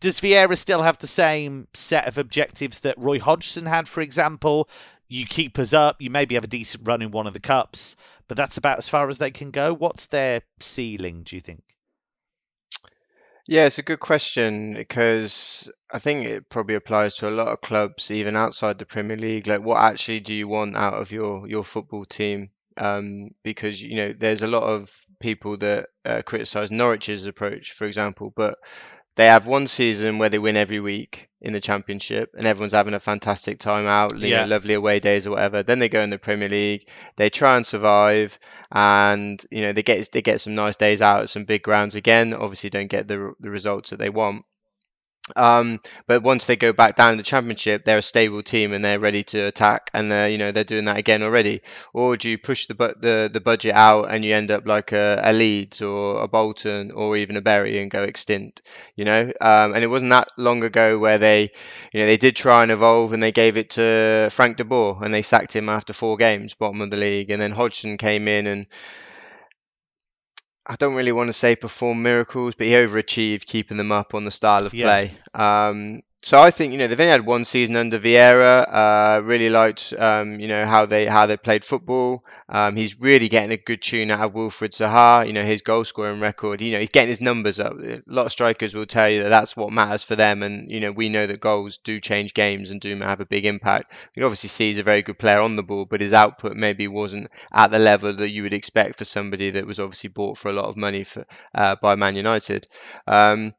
Does 0.00 0.20
Vieira 0.20 0.56
still 0.56 0.82
have 0.82 0.98
the 0.98 1.06
same 1.06 1.68
set 1.74 2.06
of 2.06 2.16
objectives 2.16 2.80
that 2.80 2.96
Roy 2.96 3.18
Hodgson 3.18 3.66
had, 3.66 3.88
for 3.88 4.00
example? 4.00 4.68
You 5.08 5.26
keep 5.26 5.58
us 5.58 5.72
up, 5.72 5.96
you 6.00 6.10
maybe 6.10 6.34
have 6.34 6.44
a 6.44 6.48
decent 6.48 6.86
run 6.86 7.02
in 7.02 7.10
one 7.10 7.26
of 7.26 7.32
the 7.32 7.40
cups, 7.40 7.96
but 8.26 8.36
that's 8.36 8.56
about 8.56 8.78
as 8.78 8.88
far 8.88 9.08
as 9.08 9.18
they 9.18 9.30
can 9.30 9.50
go. 9.50 9.74
What's 9.74 10.06
their 10.06 10.42
ceiling, 10.60 11.22
do 11.24 11.36
you 11.36 11.40
think? 11.40 11.62
Yeah, 13.48 13.64
it's 13.66 13.78
a 13.78 13.82
good 13.82 13.98
question 14.00 14.74
because 14.74 15.72
I 15.90 15.98
think 15.98 16.26
it 16.26 16.48
probably 16.50 16.74
applies 16.76 17.16
to 17.16 17.28
a 17.28 17.32
lot 17.32 17.48
of 17.48 17.60
clubs, 17.62 18.10
even 18.10 18.36
outside 18.36 18.78
the 18.78 18.84
Premier 18.86 19.16
League. 19.16 19.46
Like, 19.48 19.62
what 19.62 19.78
actually 19.78 20.20
do 20.20 20.34
you 20.34 20.46
want 20.46 20.76
out 20.76 20.94
of 20.94 21.10
your 21.12 21.48
your 21.48 21.64
football 21.64 22.04
team? 22.04 22.50
Um, 22.76 23.30
because 23.42 23.82
you 23.82 23.96
know, 23.96 24.12
there's 24.12 24.42
a 24.42 24.46
lot 24.46 24.64
of 24.64 24.92
people 25.18 25.56
that 25.58 25.88
uh, 26.04 26.22
criticize 26.22 26.70
Norwich's 26.70 27.26
approach, 27.26 27.72
for 27.72 27.86
example, 27.86 28.32
but 28.36 28.56
they 29.18 29.26
have 29.26 29.48
one 29.48 29.66
season 29.66 30.18
where 30.18 30.28
they 30.28 30.38
win 30.38 30.56
every 30.56 30.78
week 30.78 31.28
in 31.40 31.52
the 31.52 31.60
championship 31.60 32.34
and 32.38 32.46
everyone's 32.46 32.72
having 32.72 32.94
a 32.94 33.00
fantastic 33.00 33.58
time 33.58 33.84
out, 33.84 34.16
you 34.16 34.28
yeah. 34.28 34.42
know, 34.42 34.46
lovely 34.46 34.74
away 34.74 35.00
days 35.00 35.26
or 35.26 35.32
whatever. 35.32 35.64
Then 35.64 35.80
they 35.80 35.88
go 35.88 36.00
in 36.02 36.10
the 36.10 36.20
Premier 36.20 36.48
League, 36.48 36.86
they 37.16 37.28
try 37.28 37.56
and 37.56 37.66
survive 37.66 38.38
and 38.70 39.44
you 39.50 39.62
know 39.62 39.72
they 39.72 39.82
get 39.82 40.12
they 40.12 40.22
get 40.22 40.40
some 40.40 40.54
nice 40.54 40.76
days 40.76 41.02
out 41.02 41.22
at 41.22 41.30
some 41.30 41.44
big 41.44 41.64
grounds 41.64 41.96
again. 41.96 42.32
Obviously, 42.32 42.70
don't 42.70 42.86
get 42.86 43.08
the 43.08 43.34
the 43.40 43.50
results 43.50 43.90
that 43.90 43.98
they 43.98 44.08
want. 44.08 44.44
Um, 45.36 45.80
but 46.06 46.22
once 46.22 46.44
they 46.46 46.56
go 46.56 46.72
back 46.72 46.96
down 46.96 47.16
the 47.16 47.22
championship, 47.22 47.84
they're 47.84 47.98
a 47.98 48.02
stable 48.02 48.42
team 48.42 48.72
and 48.72 48.84
they're 48.84 48.98
ready 49.00 49.22
to 49.24 49.40
attack, 49.40 49.90
and 49.94 50.10
they're 50.10 50.28
you 50.28 50.38
know 50.38 50.52
they're 50.52 50.64
doing 50.64 50.86
that 50.86 50.98
again 50.98 51.22
already. 51.22 51.62
Or 51.92 52.16
do 52.16 52.28
you 52.30 52.38
push 52.38 52.66
the 52.66 52.74
the 52.74 53.30
the 53.32 53.40
budget 53.40 53.74
out 53.74 54.10
and 54.10 54.24
you 54.24 54.34
end 54.34 54.50
up 54.50 54.66
like 54.66 54.92
a, 54.92 55.20
a 55.24 55.32
Leeds 55.32 55.82
or 55.82 56.22
a 56.22 56.28
Bolton 56.28 56.90
or 56.90 57.16
even 57.16 57.36
a 57.36 57.40
Bury 57.40 57.78
and 57.78 57.90
go 57.90 58.02
extinct? 58.04 58.62
You 58.96 59.04
know, 59.04 59.32
um, 59.40 59.74
and 59.74 59.84
it 59.84 59.88
wasn't 59.88 60.10
that 60.10 60.28
long 60.36 60.62
ago 60.62 60.98
where 60.98 61.18
they 61.18 61.50
you 61.92 62.00
know 62.00 62.06
they 62.06 62.16
did 62.16 62.36
try 62.36 62.62
and 62.62 62.72
evolve 62.72 63.12
and 63.12 63.22
they 63.22 63.32
gave 63.32 63.56
it 63.56 63.70
to 63.70 64.28
Frank 64.32 64.56
de 64.56 64.64
Boer 64.64 64.98
and 65.02 65.12
they 65.12 65.22
sacked 65.22 65.54
him 65.54 65.68
after 65.68 65.92
four 65.92 66.16
games, 66.16 66.54
bottom 66.54 66.80
of 66.80 66.90
the 66.90 66.96
league, 66.96 67.30
and 67.30 67.40
then 67.40 67.52
Hodgson 67.52 67.96
came 67.98 68.28
in 68.28 68.46
and 68.46 68.66
I 70.68 70.76
don't 70.76 70.94
really 70.94 71.12
want 71.12 71.28
to 71.28 71.32
say 71.32 71.56
perform 71.56 72.02
miracles, 72.02 72.54
but 72.54 72.66
he 72.66 72.74
overachieved 72.74 73.46
keeping 73.46 73.78
them 73.78 73.90
up 73.90 74.14
on 74.14 74.24
the 74.24 74.30
style 74.30 74.66
of 74.66 74.72
play. 74.72 75.16
Um, 75.32 76.02
so 76.20 76.40
I 76.40 76.50
think 76.50 76.72
you 76.72 76.78
know 76.78 76.88
they've 76.88 76.98
only 76.98 77.12
had 77.12 77.24
one 77.24 77.44
season 77.44 77.76
under 77.76 77.98
Vieira. 77.98 78.66
Uh, 78.68 79.22
really 79.22 79.50
liked 79.50 79.94
um, 79.96 80.40
you 80.40 80.48
know 80.48 80.66
how 80.66 80.84
they 80.84 81.06
how 81.06 81.26
they 81.26 81.36
played 81.36 81.64
football. 81.64 82.24
Um, 82.48 82.74
he's 82.74 82.98
really 82.98 83.28
getting 83.28 83.52
a 83.52 83.56
good 83.56 83.82
tune 83.82 84.10
out 84.10 84.20
of 84.20 84.34
Wilfred 84.34 84.72
Zaha. 84.72 85.26
You 85.26 85.32
know 85.32 85.44
his 85.44 85.62
goal 85.62 85.84
scoring 85.84 86.18
record. 86.18 86.60
You 86.60 86.72
know 86.72 86.80
he's 86.80 86.90
getting 86.90 87.10
his 87.10 87.20
numbers 87.20 87.60
up. 87.60 87.74
A 87.78 88.02
lot 88.08 88.26
of 88.26 88.32
strikers 88.32 88.74
will 88.74 88.86
tell 88.86 89.08
you 89.08 89.22
that 89.22 89.28
that's 89.28 89.56
what 89.56 89.70
matters 89.70 90.02
for 90.02 90.16
them. 90.16 90.42
And 90.42 90.68
you 90.68 90.80
know 90.80 90.90
we 90.90 91.08
know 91.08 91.24
that 91.26 91.40
goals 91.40 91.76
do 91.78 92.00
change 92.00 92.34
games 92.34 92.72
and 92.72 92.80
do 92.80 92.96
have 92.96 93.20
a 93.20 93.26
big 93.26 93.46
impact. 93.46 93.92
You 94.16 94.24
obviously 94.24 94.48
see 94.48 94.66
he's 94.66 94.78
a 94.78 94.82
very 94.82 95.02
good 95.02 95.20
player 95.20 95.38
on 95.38 95.54
the 95.54 95.62
ball, 95.62 95.84
but 95.84 96.00
his 96.00 96.12
output 96.12 96.56
maybe 96.56 96.88
wasn't 96.88 97.30
at 97.52 97.70
the 97.70 97.78
level 97.78 98.12
that 98.12 98.30
you 98.30 98.42
would 98.42 98.54
expect 98.54 98.96
for 98.96 99.04
somebody 99.04 99.50
that 99.50 99.66
was 99.66 99.78
obviously 99.78 100.10
bought 100.10 100.36
for 100.36 100.48
a 100.48 100.54
lot 100.54 100.64
of 100.64 100.76
money 100.76 101.04
for 101.04 101.24
uh, 101.54 101.76
by 101.80 101.94
Man 101.94 102.16
United. 102.16 102.66
Um, 103.06 103.54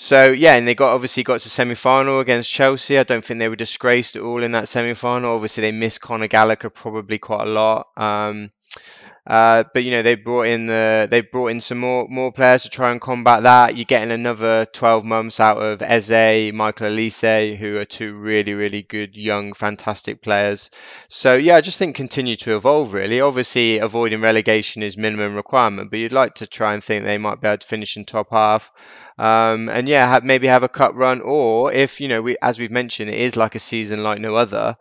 so 0.00 0.30
yeah, 0.30 0.54
and 0.54 0.68
they 0.68 0.76
got 0.76 0.94
obviously 0.94 1.24
got 1.24 1.40
to 1.40 1.50
semi 1.50 1.74
final 1.74 2.20
against 2.20 2.48
Chelsea. 2.48 2.96
I 2.96 3.02
don't 3.02 3.24
think 3.24 3.40
they 3.40 3.48
were 3.48 3.56
disgraced 3.56 4.14
at 4.14 4.22
all 4.22 4.44
in 4.44 4.52
that 4.52 4.68
semi 4.68 4.94
final. 4.94 5.34
Obviously, 5.34 5.62
they 5.62 5.72
missed 5.72 6.00
Conor 6.00 6.28
Gallagher 6.28 6.70
probably 6.70 7.18
quite 7.18 7.48
a 7.48 7.50
lot. 7.50 7.88
Um, 7.96 8.52
uh, 9.26 9.64
but 9.74 9.82
you 9.82 9.90
know 9.90 10.02
they 10.02 10.14
brought 10.14 10.46
in 10.46 10.68
the 10.68 11.08
they 11.10 11.20
brought 11.20 11.48
in 11.48 11.60
some 11.60 11.78
more 11.78 12.06
more 12.08 12.30
players 12.30 12.62
to 12.62 12.70
try 12.70 12.92
and 12.92 13.00
combat 13.00 13.42
that. 13.42 13.76
You're 13.76 13.86
getting 13.86 14.12
another 14.12 14.66
12 14.66 15.04
months 15.04 15.40
out 15.40 15.58
of 15.58 15.82
Eze, 15.82 16.52
Michael 16.54 16.90
Olise, 16.90 17.56
who 17.56 17.78
are 17.78 17.84
two 17.84 18.14
really 18.14 18.54
really 18.54 18.82
good 18.82 19.16
young 19.16 19.52
fantastic 19.52 20.22
players. 20.22 20.70
So 21.08 21.34
yeah, 21.34 21.56
I 21.56 21.60
just 21.60 21.76
think 21.76 21.96
continue 21.96 22.36
to 22.36 22.54
evolve 22.54 22.92
really. 22.92 23.20
Obviously, 23.20 23.78
avoiding 23.78 24.20
relegation 24.20 24.84
is 24.84 24.96
minimum 24.96 25.34
requirement, 25.34 25.90
but 25.90 25.98
you'd 25.98 26.12
like 26.12 26.36
to 26.36 26.46
try 26.46 26.74
and 26.74 26.84
think 26.84 27.04
they 27.04 27.18
might 27.18 27.40
be 27.40 27.48
able 27.48 27.58
to 27.58 27.66
finish 27.66 27.96
in 27.96 28.04
top 28.04 28.28
half. 28.30 28.70
Um, 29.18 29.68
and 29.68 29.88
yeah, 29.88 30.20
maybe 30.22 30.46
have 30.46 30.62
a 30.62 30.68
cup 30.68 30.92
run, 30.94 31.20
or 31.22 31.72
if 31.72 32.00
you 32.00 32.08
know, 32.08 32.22
we, 32.22 32.36
as 32.42 32.58
we've 32.58 32.70
mentioned, 32.70 33.10
it 33.10 33.20
is 33.20 33.36
like 33.36 33.54
a 33.56 33.58
season 33.60 34.02
like 34.02 34.20
no 34.20 34.36
other. 34.36 34.76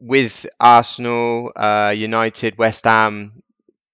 With 0.00 0.46
Arsenal, 0.60 1.52
uh, 1.56 1.94
United, 1.96 2.58
West 2.58 2.84
Ham, 2.84 3.43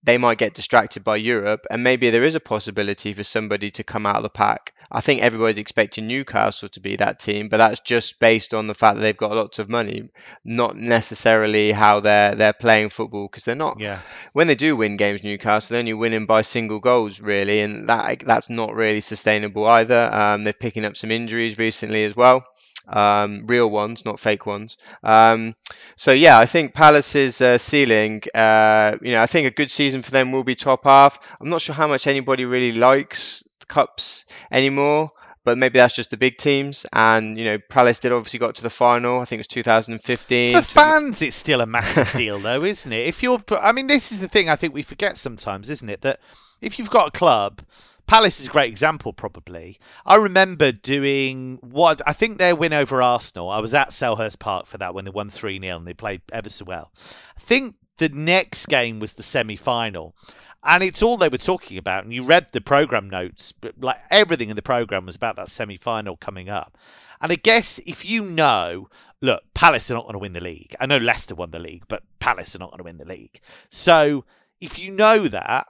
they 0.03 0.19
might 0.19 0.39
get 0.39 0.55
distracted 0.55 1.05
by 1.05 1.17
Europe, 1.17 1.67
and 1.71 1.85
maybe 1.85 2.11
there 2.11 2.25
is 2.25 2.35
a 2.35 2.41
possibility 2.41 3.13
for 3.13 3.25
somebody 3.25 3.71
to 3.73 3.85
come 3.85 4.07
out 4.07 4.17
of 4.17 4.23
the 4.23 4.31
pack. 4.31 4.73
I 4.93 5.01
think 5.01 5.23
everybody's 5.23 5.59
expecting 5.59 6.09
Newcastle 6.09 6.69
to 6.71 6.81
be 6.81 6.97
that 6.97 7.21
team, 7.21 7.49
but 7.49 7.59
that's 7.59 7.79
just 7.81 8.19
based 8.19 8.55
on 8.55 8.67
the 8.67 8.75
fact 8.75 8.97
that 8.97 9.03
they've 9.03 9.17
got 9.17 9.37
lots 9.37 9.61
of 9.61 9.69
money, 9.69 10.11
not 10.45 10.75
necessarily 10.75 11.71
how 11.71 12.01
they're 12.01 12.35
they're 12.35 12.53
playing 12.53 12.91
football 12.91 13.29
because 13.29 13.45
they're 13.45 13.55
not. 13.55 13.79
Yeah. 13.79 14.01
When 14.33 14.49
they 14.49 14.57
do 14.57 14.75
win 14.75 14.97
games, 14.97 15.23
Newcastle 15.23 15.75
they're 15.75 15.81
only 15.81 15.95
winning 15.95 16.27
by 16.27 16.43
single 16.43 16.81
goals 16.81 17.21
really, 17.21 17.61
and 17.61 17.89
that 17.89 18.25
that's 18.27 18.51
not 18.51 18.75
really 18.75 19.01
sustainable 19.01 19.65
either. 19.67 20.13
Um, 20.13 20.43
they're 20.43 20.53
picking 20.53 20.85
up 20.85 20.97
some 20.97 21.13
injuries 21.13 21.57
recently 21.57 22.05
as 22.05 22.17
well. 22.17 22.45
Um, 22.89 23.47
real 23.47 23.71
ones, 23.71 24.05
not 24.05 24.21
fake 24.21 24.47
ones. 24.47 24.77
Um, 25.03 25.55
so 25.97 26.13
yeah, 26.13 26.39
I 26.39 26.47
think 26.47 26.75
Palace's 26.75 27.41
uh, 27.41 27.59
ceiling, 27.59 28.23
uh, 28.35 28.97
you 29.03 29.13
know, 29.13 29.23
I 29.23 29.27
think 29.27 29.47
a 29.47 29.51
good 29.51 29.71
season 29.71 30.03
for 30.03 30.11
them 30.11 30.33
will 30.33 30.45
be 30.45 30.55
top 30.55 30.85
half. 30.85 31.19
I'm 31.41 31.51
not 31.51 31.63
sure 31.63 31.75
how 31.75 31.87
much 31.87 32.07
anybody 32.07 32.45
really 32.45 32.73
likes 32.73 33.45
cups 33.69 34.27
anymore 34.51 35.13
but 35.45 35.59
maybe 35.59 35.79
that's 35.79 35.95
just 35.95 36.11
the 36.11 36.17
big 36.17 36.37
teams. 36.37 36.87
And 36.93 37.39
you 37.39 37.45
know, 37.45 37.59
Palace 37.59 37.99
did 37.99 38.13
obviously 38.13 38.39
got 38.39 38.57
to 38.57 38.63
the 38.63 38.71
final. 38.71 39.21
I 39.21 39.25
think 39.25 39.39
it 39.39 39.41
was 39.41 39.47
2015. 39.49 40.57
For 40.57 40.63
fans, 40.63 41.23
it's 41.23 41.37
still 41.37 41.61
a 41.61 41.67
massive 41.67 42.13
deal, 42.13 42.39
though, 42.41 42.63
isn't 42.65 42.93
it? 42.93 43.07
If 43.07 43.23
you're, 43.23 43.43
I 43.59 43.73
mean, 43.73 43.87
this 43.87 44.13
is 44.13 44.21
the 44.21 44.29
thing 44.29 44.49
I 44.49 44.57
think 44.57 44.75
we 44.75 44.83
forget 44.83 45.17
sometimes, 45.17 45.71
isn't 45.71 45.89
it? 45.89 46.03
That 46.03 46.21
if 46.61 46.79
you've 46.79 46.91
got 46.91 47.09
a 47.09 47.11
club. 47.11 47.63
Palace 48.11 48.41
is 48.41 48.49
a 48.49 48.51
great 48.51 48.69
example, 48.69 49.13
probably. 49.13 49.79
I 50.05 50.17
remember 50.17 50.73
doing 50.73 51.61
what 51.63 52.03
I 52.09 52.13
think 52.13 52.39
their 52.39 52.57
win 52.57 52.73
over 52.73 53.01
Arsenal. 53.01 53.49
I 53.51 53.61
was 53.61 53.73
at 53.73 53.91
Selhurst 53.91 54.41
Park 54.41 54.67
for 54.67 54.79
that 54.79 54.95
when 54.95 55.05
they 55.05 55.13
won 55.13 55.31
3 55.31 55.61
0 55.61 55.77
and 55.77 55.87
they 55.87 55.95
played 55.95 56.23
ever 56.33 56.49
so 56.49 56.65
well. 56.65 56.91
I 57.37 57.41
think 57.41 57.77
the 57.99 58.09
next 58.09 58.67
game 58.67 58.99
was 58.99 59.13
the 59.13 59.23
semi 59.23 59.55
final 59.55 60.17
and 60.65 60.83
it's 60.83 61.05
all 61.05 61.19
they 61.19 61.29
were 61.29 61.39
talking 61.39 61.79
about. 61.79 62.03
And 62.03 62.13
you 62.13 62.25
read 62.25 62.49
the 62.51 62.61
program 62.61 63.09
notes, 63.09 63.53
but 63.53 63.75
like 63.81 63.99
everything 64.11 64.51
in 64.51 64.57
the 64.57 64.61
program 64.61 65.07
was 65.07 65.15
about 65.15 65.37
that 65.37 65.49
semi 65.49 65.77
final 65.77 66.17
coming 66.17 66.49
up. 66.49 66.77
And 67.21 67.31
I 67.31 67.37
guess 67.37 67.79
if 67.87 68.05
you 68.05 68.25
know, 68.25 68.89
look, 69.21 69.45
Palace 69.55 69.89
are 69.89 69.95
not 69.95 70.07
going 70.07 70.15
to 70.15 70.19
win 70.19 70.33
the 70.33 70.41
league. 70.41 70.75
I 70.81 70.87
know 70.87 70.99
Leicester 70.99 71.37
won 71.37 71.53
the 71.53 71.61
league, 71.61 71.85
but 71.87 72.03
Palace 72.19 72.57
are 72.57 72.59
not 72.59 72.71
going 72.71 72.79
to 72.79 72.85
win 72.85 72.99
the 72.99 73.05
league. 73.05 73.39
So 73.71 74.25
if 74.61 74.81
you 74.81 74.91
know 74.91 75.29
that, 75.29 75.69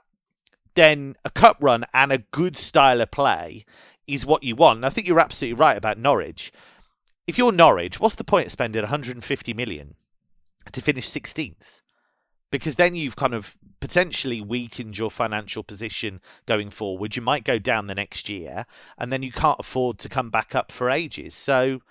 then 0.75 1.15
a 1.25 1.29
cup 1.29 1.57
run 1.59 1.85
and 1.93 2.11
a 2.11 2.19
good 2.31 2.57
style 2.57 3.01
of 3.01 3.11
play 3.11 3.65
is 4.07 4.25
what 4.25 4.43
you 4.43 4.55
want. 4.55 4.77
And 4.77 4.85
I 4.85 4.89
think 4.89 5.07
you're 5.07 5.19
absolutely 5.19 5.59
right 5.59 5.77
about 5.77 5.97
Norwich. 5.97 6.51
If 7.27 7.37
you're 7.37 7.51
Norwich, 7.51 7.99
what's 7.99 8.15
the 8.15 8.23
point 8.23 8.47
of 8.47 8.51
spending 8.51 8.81
150 8.81 9.53
million 9.53 9.95
to 10.71 10.81
finish 10.81 11.09
16th? 11.09 11.81
Because 12.51 12.75
then 12.75 12.95
you've 12.95 13.15
kind 13.15 13.33
of 13.33 13.57
potentially 13.79 14.41
weakened 14.41 14.97
your 14.97 15.09
financial 15.09 15.63
position 15.63 16.21
going 16.45 16.69
forward. 16.69 17.15
You 17.15 17.21
might 17.21 17.43
go 17.43 17.57
down 17.57 17.87
the 17.87 17.95
next 17.95 18.27
year, 18.29 18.65
and 18.97 19.11
then 19.11 19.23
you 19.23 19.31
can't 19.31 19.59
afford 19.59 19.97
to 19.99 20.09
come 20.09 20.29
back 20.29 20.53
up 20.53 20.71
for 20.71 20.89
ages. 20.89 21.33
So, 21.33 21.81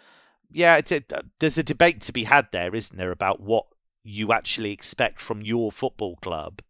yeah, 0.50 0.80
a, 0.90 1.02
there's 1.38 1.58
a 1.58 1.62
debate 1.62 2.00
to 2.02 2.12
be 2.12 2.24
had 2.24 2.48
there, 2.52 2.74
isn't 2.74 2.96
there, 2.96 3.10
about 3.10 3.40
what 3.40 3.66
you 4.02 4.32
actually 4.32 4.72
expect 4.72 5.20
from 5.20 5.42
your 5.42 5.72
football 5.72 6.16
club, 6.16 6.62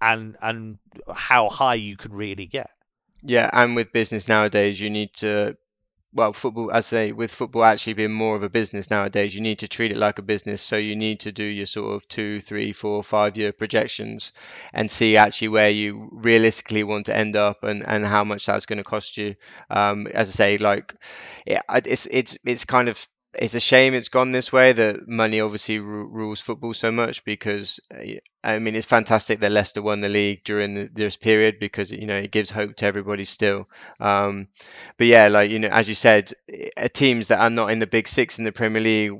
and 0.00 0.36
and 0.40 0.78
how 1.12 1.48
high 1.48 1.74
you 1.74 1.96
can 1.96 2.12
really 2.12 2.46
get. 2.46 2.70
Yeah, 3.22 3.50
and 3.52 3.74
with 3.74 3.92
business 3.92 4.28
nowadays, 4.28 4.80
you 4.80 4.90
need 4.90 5.12
to 5.16 5.56
well, 6.12 6.32
football, 6.32 6.70
I 6.72 6.80
say, 6.80 7.12
with 7.12 7.30
football 7.30 7.64
actually 7.64 7.92
being 7.92 8.12
more 8.12 8.34
of 8.34 8.42
a 8.42 8.48
business 8.48 8.90
nowadays, 8.90 9.34
you 9.34 9.42
need 9.42 9.58
to 9.58 9.68
treat 9.68 9.92
it 9.92 9.98
like 9.98 10.18
a 10.18 10.22
business. 10.22 10.62
So 10.62 10.76
you 10.76 10.96
need 10.96 11.20
to 11.20 11.32
do 11.32 11.44
your 11.44 11.66
sort 11.66 11.94
of 11.94 12.08
two, 12.08 12.40
three, 12.40 12.72
four, 12.72 13.02
five 13.02 13.36
year 13.36 13.52
projections 13.52 14.32
and 14.72 14.90
see 14.90 15.16
actually 15.18 15.48
where 15.48 15.68
you 15.68 16.08
realistically 16.12 16.82
want 16.82 17.06
to 17.06 17.16
end 17.16 17.36
up 17.36 17.62
and, 17.62 17.86
and 17.86 18.06
how 18.06 18.24
much 18.24 18.46
that's 18.46 18.66
going 18.66 18.78
to 18.78 18.84
cost 18.84 19.18
you. 19.18 19.34
Um, 19.68 20.06
as 20.06 20.28
I 20.28 20.32
say, 20.32 20.58
like, 20.58 20.94
it, 21.46 21.62
it's 21.68 22.06
it's 22.06 22.38
it's 22.44 22.64
kind 22.64 22.88
of 22.88 23.06
it's 23.34 23.54
a 23.54 23.60
shame 23.60 23.94
it's 23.94 24.08
gone 24.08 24.32
this 24.32 24.52
way. 24.52 24.72
That 24.72 25.06
money 25.08 25.40
obviously 25.40 25.78
r- 25.78 25.84
rules 25.84 26.40
football 26.40 26.74
so 26.74 26.90
much 26.90 27.24
because 27.24 27.80
uh, 27.94 28.02
I 28.42 28.58
mean 28.58 28.74
it's 28.76 28.86
fantastic 28.86 29.40
that 29.40 29.52
Leicester 29.52 29.82
won 29.82 30.00
the 30.00 30.08
league 30.08 30.44
during 30.44 30.74
the, 30.74 30.90
this 30.92 31.16
period 31.16 31.58
because 31.60 31.92
you 31.92 32.06
know 32.06 32.16
it 32.16 32.30
gives 32.30 32.50
hope 32.50 32.76
to 32.76 32.86
everybody 32.86 33.24
still. 33.24 33.68
Um, 34.00 34.48
but 34.96 35.06
yeah, 35.08 35.28
like 35.28 35.50
you 35.50 35.58
know, 35.58 35.68
as 35.68 35.88
you 35.88 35.94
said, 35.94 36.32
teams 36.92 37.28
that 37.28 37.40
are 37.40 37.50
not 37.50 37.70
in 37.70 37.78
the 37.78 37.86
big 37.86 38.08
six 38.08 38.38
in 38.38 38.44
the 38.44 38.52
Premier 38.52 38.82
League 38.82 39.12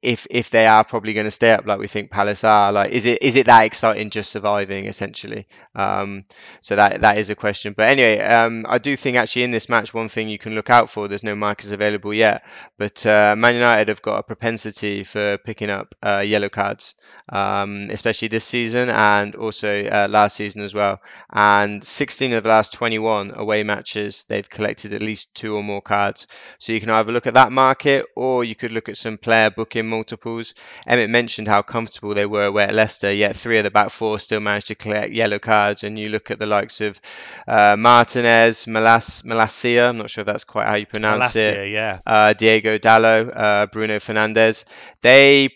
if 0.00 0.26
if 0.30 0.50
they 0.50 0.66
are 0.66 0.84
probably 0.84 1.12
going 1.12 1.26
to 1.26 1.30
stay 1.30 1.52
up 1.52 1.66
like 1.66 1.78
we 1.78 1.88
think 1.88 2.10
Palace 2.10 2.44
are 2.44 2.72
like 2.72 2.92
is 2.92 3.04
it 3.04 3.22
is 3.22 3.36
it 3.36 3.46
that 3.46 3.64
exciting 3.64 4.10
just 4.10 4.30
surviving 4.30 4.86
essentially? 4.86 5.48
Um, 5.74 6.24
so 6.60 6.76
that 6.76 7.00
that 7.00 7.18
is 7.18 7.30
a 7.30 7.34
question. 7.34 7.74
But 7.76 7.90
anyway 7.90 8.20
um, 8.20 8.64
I 8.68 8.78
do 8.78 8.96
think 8.96 9.16
actually 9.16 9.44
in 9.44 9.50
this 9.50 9.68
match 9.68 9.92
one 9.92 10.08
thing 10.08 10.28
you 10.28 10.38
can 10.38 10.54
look 10.54 10.70
out 10.70 10.90
for 10.90 11.08
there's 11.08 11.22
no 11.24 11.34
markers 11.34 11.72
available 11.72 12.14
yet 12.14 12.44
but 12.76 13.04
uh, 13.06 13.34
Man 13.36 13.54
United 13.54 13.88
have 13.88 14.02
got 14.02 14.18
a 14.18 14.22
propensity 14.22 15.04
for 15.04 15.38
picking 15.38 15.70
up 15.70 15.94
uh, 16.02 16.22
yellow 16.24 16.48
cards 16.48 16.94
um, 17.30 17.88
especially 17.90 18.28
this 18.28 18.44
season 18.44 18.88
and 18.88 19.34
also 19.34 19.84
uh, 19.84 20.08
last 20.08 20.36
season 20.36 20.62
as 20.62 20.74
well. 20.74 21.00
And 21.30 21.84
16 21.84 22.32
of 22.32 22.42
the 22.42 22.48
last 22.48 22.72
21 22.72 23.32
away 23.34 23.62
matches 23.64 24.24
they've 24.28 24.48
collected 24.48 24.94
at 24.94 25.02
least 25.02 25.34
two 25.34 25.56
or 25.56 25.62
more 25.62 25.82
cards. 25.82 26.26
So 26.58 26.72
you 26.72 26.80
can 26.80 26.90
either 26.90 27.12
look 27.12 27.26
at 27.26 27.34
that 27.34 27.52
market 27.52 28.06
or 28.16 28.44
you 28.44 28.54
could 28.54 28.72
look 28.72 28.88
at 28.88 28.96
some 28.96 29.18
player 29.18 29.50
booking 29.50 29.87
multiples. 29.88 30.54
Emmett 30.86 31.10
mentioned 31.10 31.48
how 31.48 31.62
comfortable 31.62 32.14
they 32.14 32.26
were 32.26 32.46
away 32.46 32.64
at 32.64 32.74
Leicester, 32.74 33.12
yet 33.12 33.36
three 33.36 33.58
of 33.58 33.64
the 33.64 33.70
back 33.70 33.90
four 33.90 34.18
still 34.18 34.40
managed 34.40 34.68
to 34.68 34.74
collect 34.74 35.12
yellow 35.12 35.38
cards. 35.38 35.84
And 35.84 35.98
you 35.98 36.08
look 36.08 36.30
at 36.30 36.38
the 36.38 36.46
likes 36.46 36.80
of 36.80 37.00
uh, 37.46 37.76
Martinez, 37.78 38.66
Malas, 38.66 39.24
Malacia, 39.24 39.88
I'm 39.88 39.98
not 39.98 40.10
sure 40.10 40.22
if 40.22 40.26
that's 40.26 40.44
quite 40.44 40.66
how 40.66 40.74
you 40.74 40.86
pronounce 40.86 41.34
Malacia, 41.34 41.64
it. 41.64 41.70
Yeah. 41.70 42.00
Uh, 42.06 42.32
Diogo 42.32 42.78
Dalot, 42.78 43.32
uh, 43.34 43.66
Bruno 43.66 43.98
Fernandes. 43.98 44.64
They 45.02 45.50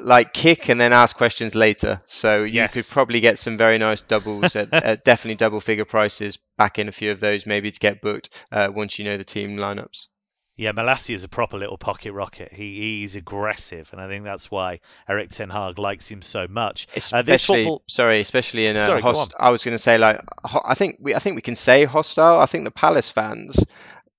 like 0.00 0.32
kick 0.32 0.68
and 0.68 0.80
then 0.80 0.92
ask 0.92 1.16
questions 1.16 1.54
later. 1.54 2.00
So 2.04 2.44
you 2.44 2.54
yes. 2.54 2.74
could 2.74 2.86
probably 2.86 3.20
get 3.20 3.38
some 3.38 3.56
very 3.56 3.78
nice 3.78 4.00
doubles 4.00 4.56
at, 4.56 4.72
at, 4.72 5.04
definitely 5.04 5.36
double 5.36 5.60
figure 5.60 5.84
prices 5.84 6.38
back 6.56 6.78
in 6.78 6.88
a 6.88 6.92
few 6.92 7.10
of 7.10 7.20
those 7.20 7.46
maybe 7.46 7.70
to 7.70 7.80
get 7.80 8.00
booked 8.00 8.30
uh, 8.52 8.70
once 8.74 8.98
you 8.98 9.04
know 9.04 9.16
the 9.16 9.24
team 9.24 9.56
lineups. 9.56 10.08
Yeah, 10.56 10.70
Malacia 10.70 11.14
is 11.14 11.24
a 11.24 11.28
proper 11.28 11.56
little 11.56 11.78
pocket 11.78 12.12
rocket. 12.12 12.52
He 12.52 13.00
he's 13.00 13.16
aggressive, 13.16 13.88
and 13.90 14.00
I 14.00 14.08
think 14.08 14.24
that's 14.24 14.52
why 14.52 14.80
Erik 15.08 15.30
Ten 15.30 15.50
Hag 15.50 15.78
likes 15.78 16.08
him 16.08 16.22
so 16.22 16.46
much. 16.46 16.86
Especially, 16.94 17.32
uh, 17.32 17.38
football... 17.38 17.82
sorry, 17.88 18.20
especially 18.20 18.66
in 18.66 18.76
a 18.76 18.86
sorry, 18.86 19.02
host... 19.02 19.34
I 19.38 19.50
was 19.50 19.64
going 19.64 19.74
to 19.74 19.82
say 19.82 19.98
like 19.98 20.20
I 20.64 20.74
think 20.74 20.98
we 21.00 21.14
I 21.14 21.18
think 21.18 21.34
we 21.34 21.42
can 21.42 21.56
say 21.56 21.84
hostile. 21.84 22.38
I 22.38 22.46
think 22.46 22.64
the 22.64 22.70
Palace 22.70 23.10
fans. 23.10 23.64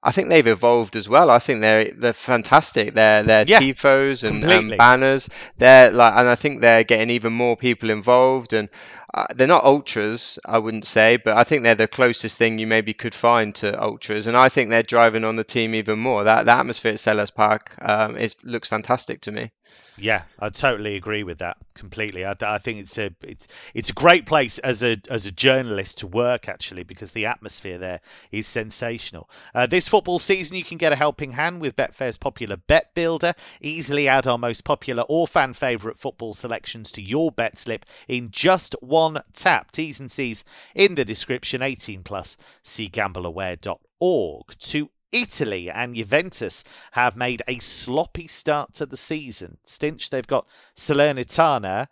I 0.04 0.12
think 0.12 0.30
they've 0.30 0.46
evolved 0.46 0.96
as 0.98 1.10
well. 1.10 1.32
I 1.32 1.40
think 1.40 1.62
they're 1.62 1.92
they're 1.94 2.14
fantastic. 2.14 2.94
They're 2.94 3.24
they're 3.24 3.46
yeah, 3.48 3.60
tifos 3.60 4.28
and, 4.28 4.44
and, 4.44 4.78
banners. 4.78 5.30
They're 5.58 5.90
like, 5.90 6.14
and 6.16 6.28
I 6.28 6.36
think 6.36 6.62
they're 6.62 6.84
getting 6.84 7.10
even 7.10 7.34
more 7.34 7.58
people 7.58 7.90
involved. 7.90 8.54
And 8.54 8.70
uh, 9.16 9.28
they're 9.34 9.48
not 9.48 9.64
ultras, 9.64 10.38
I 10.46 10.58
wouldn't 10.60 10.86
say, 10.86 11.16
but 11.16 11.38
I 11.38 11.46
think 11.46 11.64
they're 11.64 11.74
the 11.74 11.88
closest 11.88 12.38
thing 12.38 12.60
you 12.60 12.68
maybe 12.68 12.94
could 12.94 13.16
find 13.16 13.56
to 13.56 13.82
ultras, 13.82 14.28
and 14.28 14.36
I 14.36 14.50
think 14.50 14.70
they're 14.70 14.84
driving 14.84 15.24
on 15.24 15.38
the 15.38 15.46
team 15.46 15.74
even 15.74 16.00
more. 16.00 16.26
That 16.26 16.50
atmosphere 16.50 16.92
at 16.92 17.00
Selhurst 17.00 17.34
Park, 17.34 17.76
um, 17.82 18.18
it 18.18 18.36
looks 18.44 18.68
fantastic 18.68 19.22
to 19.22 19.32
me. 19.32 19.52
Yeah, 19.98 20.24
I 20.40 20.50
totally 20.50 20.96
agree 20.96 21.24
with 21.24 21.38
that 21.38 21.58
completely. 21.74 22.26
I, 22.26 22.36
I, 22.42 22.58
think 22.58 22.80
it's 22.80 22.98
a 22.98 23.12
it's 23.22 23.48
it's 23.74 23.90
a 23.90 23.94
great 23.94 24.26
place 24.26 24.58
as 24.60 24.84
a 24.84 24.98
as 25.10 25.26
a 25.26 25.32
journalist 25.32 25.98
to 26.00 26.08
work 26.08 26.50
actually 26.50 26.84
because 26.84 27.14
the 27.14 27.26
atmosphere 27.26 27.78
there 27.78 28.02
is 28.32 28.46
sensational. 28.46 29.30
Uh, 29.54 29.66
this 29.66 29.88
football 29.88 30.20
season, 30.20 30.58
you 30.58 30.64
can 30.64 30.78
get 30.78 30.92
a 30.92 30.98
helping 30.98 31.34
hand 31.34 31.62
with 31.62 31.78
Betfair's 31.78 32.18
popular 32.18 32.58
Bet 32.58 32.94
Builder. 32.94 33.34
Easily 33.62 34.08
add 34.08 34.28
our 34.28 34.38
most 34.38 34.66
popular 34.66 35.04
or 35.04 35.28
fan 35.28 35.54
favourite 35.54 35.98
football 35.98 36.34
selections 36.34 36.92
to 36.92 37.02
your 37.02 37.32
bet 37.32 37.58
slip 37.58 37.86
in 38.08 38.32
just 38.32 38.76
one 38.82 39.22
tap. 39.34 39.72
T's 39.72 40.00
and 40.00 40.12
C's 40.12 40.44
in 40.74 40.96
the 40.96 41.06
description. 41.06 41.62
18 41.62 42.04
plus. 42.04 42.36
See 42.64 42.90
gambleaware.org 42.90 44.60
to 44.60 44.90
Italy 45.16 45.72
and 45.72 45.96
Juventus 45.96 46.64
have 46.92 47.16
made 47.16 47.42
a 47.48 47.58
sloppy 47.60 48.28
start 48.28 48.74
to 48.76 48.86
the 48.86 48.98
season. 48.98 49.58
Stinch, 49.66 50.10
they've 50.10 50.28
got 50.28 50.46
Salernitana. 50.76 51.88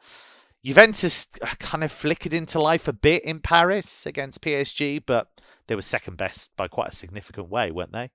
Juventus 0.64 1.28
kind 1.60 1.84
of 1.84 1.92
flickered 1.92 2.34
into 2.34 2.60
life 2.62 2.88
a 2.88 2.94
bit 2.94 3.24
in 3.24 3.40
Paris 3.40 4.06
against 4.06 4.42
PSG, 4.42 5.02
but 5.06 5.30
they 5.68 5.76
were 5.76 5.82
second 5.82 6.18
best 6.18 6.56
by 6.58 6.68
quite 6.68 6.90
a 6.90 6.96
significant 6.96 7.50
way, 7.50 7.72
weren't 7.72 7.94
they? 7.94 8.10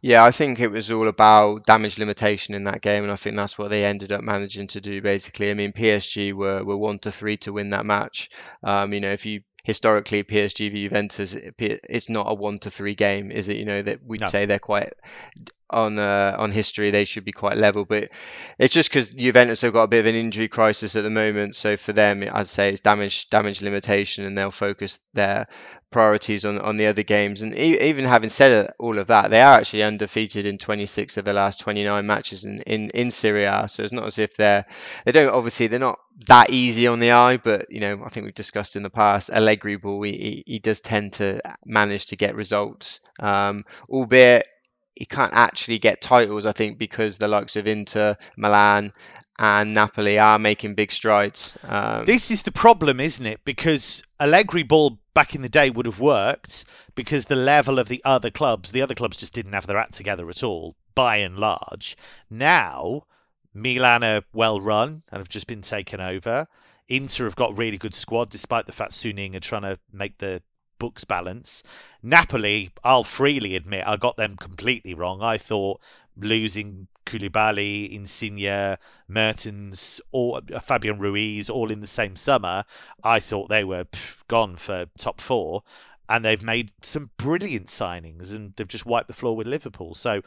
Yeah, 0.00 0.24
I 0.24 0.32
think 0.32 0.60
it 0.60 0.70
was 0.70 0.90
all 0.90 1.08
about 1.08 1.64
damage 1.64 1.98
limitation 1.98 2.54
in 2.54 2.64
that 2.64 2.82
game, 2.82 3.04
and 3.04 3.12
I 3.12 3.16
think 3.16 3.36
that's 3.36 3.56
what 3.56 3.70
they 3.70 3.84
ended 3.84 4.12
up 4.12 4.20
managing 4.20 4.66
to 4.68 4.80
do. 4.80 5.00
Basically, 5.00 5.50
I 5.50 5.54
mean, 5.54 5.72
PSG 5.72 6.32
were 6.32 6.62
were 6.64 6.76
one 6.76 6.98
to 7.00 7.12
three 7.12 7.36
to 7.38 7.52
win 7.52 7.70
that 7.70 7.86
match. 7.86 8.28
Um, 8.62 8.92
you 8.92 9.00
know, 9.00 9.12
if 9.12 9.24
you 9.24 9.42
historically 9.64 10.24
PSG 10.24 10.70
v 10.70 10.84
Juventus, 10.84 11.34
it's 11.36 12.08
not 12.08 12.30
a 12.30 12.34
one 12.34 12.58
to 12.60 12.70
three 12.70 12.94
game, 12.94 13.30
is 13.30 13.48
it? 13.48 13.56
You 13.56 13.64
know 13.64 13.82
that 13.82 14.04
we'd 14.04 14.20
no. 14.20 14.26
say 14.26 14.46
they're 14.46 14.58
quite 14.58 14.92
on 15.72 15.98
uh, 15.98 16.36
on 16.38 16.50
history 16.52 16.90
they 16.90 17.04
should 17.04 17.24
be 17.24 17.32
quite 17.32 17.56
level, 17.56 17.84
but 17.84 18.10
it's 18.58 18.74
just 18.74 18.90
because 18.90 19.10
Juventus 19.10 19.60
have 19.62 19.72
got 19.72 19.84
a 19.84 19.88
bit 19.88 20.00
of 20.00 20.06
an 20.06 20.14
injury 20.14 20.48
crisis 20.48 20.96
at 20.96 21.02
the 21.02 21.10
moment. 21.10 21.56
So 21.56 21.76
for 21.76 21.92
them, 21.92 22.24
I'd 22.32 22.46
say 22.48 22.70
it's 22.70 22.80
damage 22.80 23.28
damage 23.28 23.62
limitation, 23.62 24.24
and 24.24 24.36
they'll 24.36 24.50
focus 24.50 25.00
their 25.14 25.46
priorities 25.90 26.44
on 26.44 26.58
on 26.58 26.76
the 26.76 26.86
other 26.86 27.02
games. 27.02 27.42
And 27.42 27.56
e- 27.56 27.80
even 27.80 28.04
having 28.04 28.30
said 28.30 28.72
all 28.78 28.98
of 28.98 29.08
that, 29.08 29.30
they 29.30 29.40
are 29.40 29.58
actually 29.58 29.84
undefeated 29.84 30.46
in 30.46 30.58
26 30.58 31.16
of 31.16 31.24
the 31.24 31.32
last 31.32 31.60
29 31.60 32.06
matches 32.06 32.44
in 32.44 32.60
in 32.62 32.90
in 32.90 33.10
Serie 33.10 33.44
A. 33.44 33.68
So 33.68 33.82
it's 33.82 33.92
not 33.92 34.06
as 34.06 34.18
if 34.18 34.36
they're 34.36 34.64
they 35.04 35.12
don't 35.12 35.32
obviously 35.32 35.66
they're 35.68 35.78
not 35.78 35.98
that 36.26 36.50
easy 36.50 36.86
on 36.86 36.98
the 36.98 37.12
eye, 37.12 37.36
but 37.36 37.70
you 37.70 37.80
know 37.80 38.02
I 38.04 38.08
think 38.08 38.24
we've 38.24 38.34
discussed 38.34 38.76
in 38.76 38.82
the 38.82 38.90
past 38.90 39.30
Allegri 39.30 39.76
ball 39.76 40.02
he, 40.02 40.12
he, 40.12 40.44
he 40.46 40.58
does 40.58 40.80
tend 40.80 41.14
to 41.14 41.40
manage 41.64 42.06
to 42.06 42.16
get 42.16 42.34
results, 42.34 43.00
um, 43.20 43.64
albeit 43.88 44.46
he 44.94 45.04
can't 45.04 45.32
actually 45.32 45.78
get 45.78 46.00
titles. 46.00 46.46
I 46.46 46.52
think 46.52 46.78
because 46.78 47.18
the 47.18 47.28
likes 47.28 47.56
of 47.56 47.66
Inter, 47.66 48.16
Milan, 48.36 48.92
and 49.38 49.74
Napoli 49.74 50.18
are 50.18 50.38
making 50.38 50.74
big 50.74 50.92
strides. 50.92 51.56
Um, 51.64 52.04
this 52.04 52.30
is 52.30 52.42
the 52.42 52.52
problem, 52.52 53.00
isn't 53.00 53.26
it? 53.26 53.40
Because 53.44 54.02
Allegri 54.20 54.62
ball 54.62 54.98
back 55.14 55.34
in 55.34 55.42
the 55.42 55.48
day 55.48 55.70
would 55.70 55.86
have 55.86 56.00
worked 56.00 56.64
because 56.94 57.26
the 57.26 57.36
level 57.36 57.78
of 57.78 57.88
the 57.88 58.02
other 58.04 58.30
clubs, 58.30 58.72
the 58.72 58.82
other 58.82 58.94
clubs 58.94 59.16
just 59.16 59.34
didn't 59.34 59.52
have 59.52 59.66
their 59.66 59.78
act 59.78 59.94
together 59.94 60.28
at 60.28 60.42
all, 60.42 60.76
by 60.94 61.16
and 61.16 61.38
large. 61.38 61.96
Now, 62.30 63.06
Milan 63.54 64.04
are 64.04 64.22
well 64.32 64.60
run 64.60 65.02
and 65.10 65.18
have 65.18 65.28
just 65.28 65.46
been 65.46 65.62
taken 65.62 66.00
over. 66.00 66.46
Inter 66.88 67.24
have 67.24 67.36
got 67.36 67.56
really 67.56 67.78
good 67.78 67.94
squad, 67.94 68.28
despite 68.28 68.66
the 68.66 68.72
fact 68.72 68.92
Suning 68.92 69.34
are 69.34 69.40
trying 69.40 69.62
to 69.62 69.78
make 69.92 70.18
the 70.18 70.42
books 70.82 71.04
balance. 71.04 71.62
Napoli, 72.02 72.70
I'll 72.82 73.04
freely 73.04 73.54
admit, 73.54 73.86
I 73.86 73.96
got 73.96 74.16
them 74.16 74.36
completely 74.36 74.94
wrong. 74.94 75.22
I 75.22 75.38
thought 75.38 75.80
losing 76.16 76.88
Koulibaly, 77.06 77.88
Insigne, 77.92 78.78
Mertens, 79.06 80.00
or 80.10 80.40
uh, 80.52 80.58
Fabian 80.58 80.98
Ruiz 80.98 81.48
all 81.48 81.70
in 81.70 81.78
the 81.78 81.86
same 81.86 82.16
summer, 82.16 82.64
I 83.04 83.20
thought 83.20 83.48
they 83.48 83.62
were 83.62 83.84
pff, 83.84 84.26
gone 84.26 84.56
for 84.56 84.86
top 84.98 85.20
four. 85.20 85.62
And 86.08 86.24
they've 86.24 86.42
made 86.42 86.72
some 86.82 87.10
brilliant 87.16 87.68
signings 87.68 88.34
and 88.34 88.54
they've 88.56 88.66
just 88.66 88.84
wiped 88.84 89.06
the 89.06 89.14
floor 89.14 89.36
with 89.36 89.46
Liverpool. 89.46 89.94
So, 89.94 90.22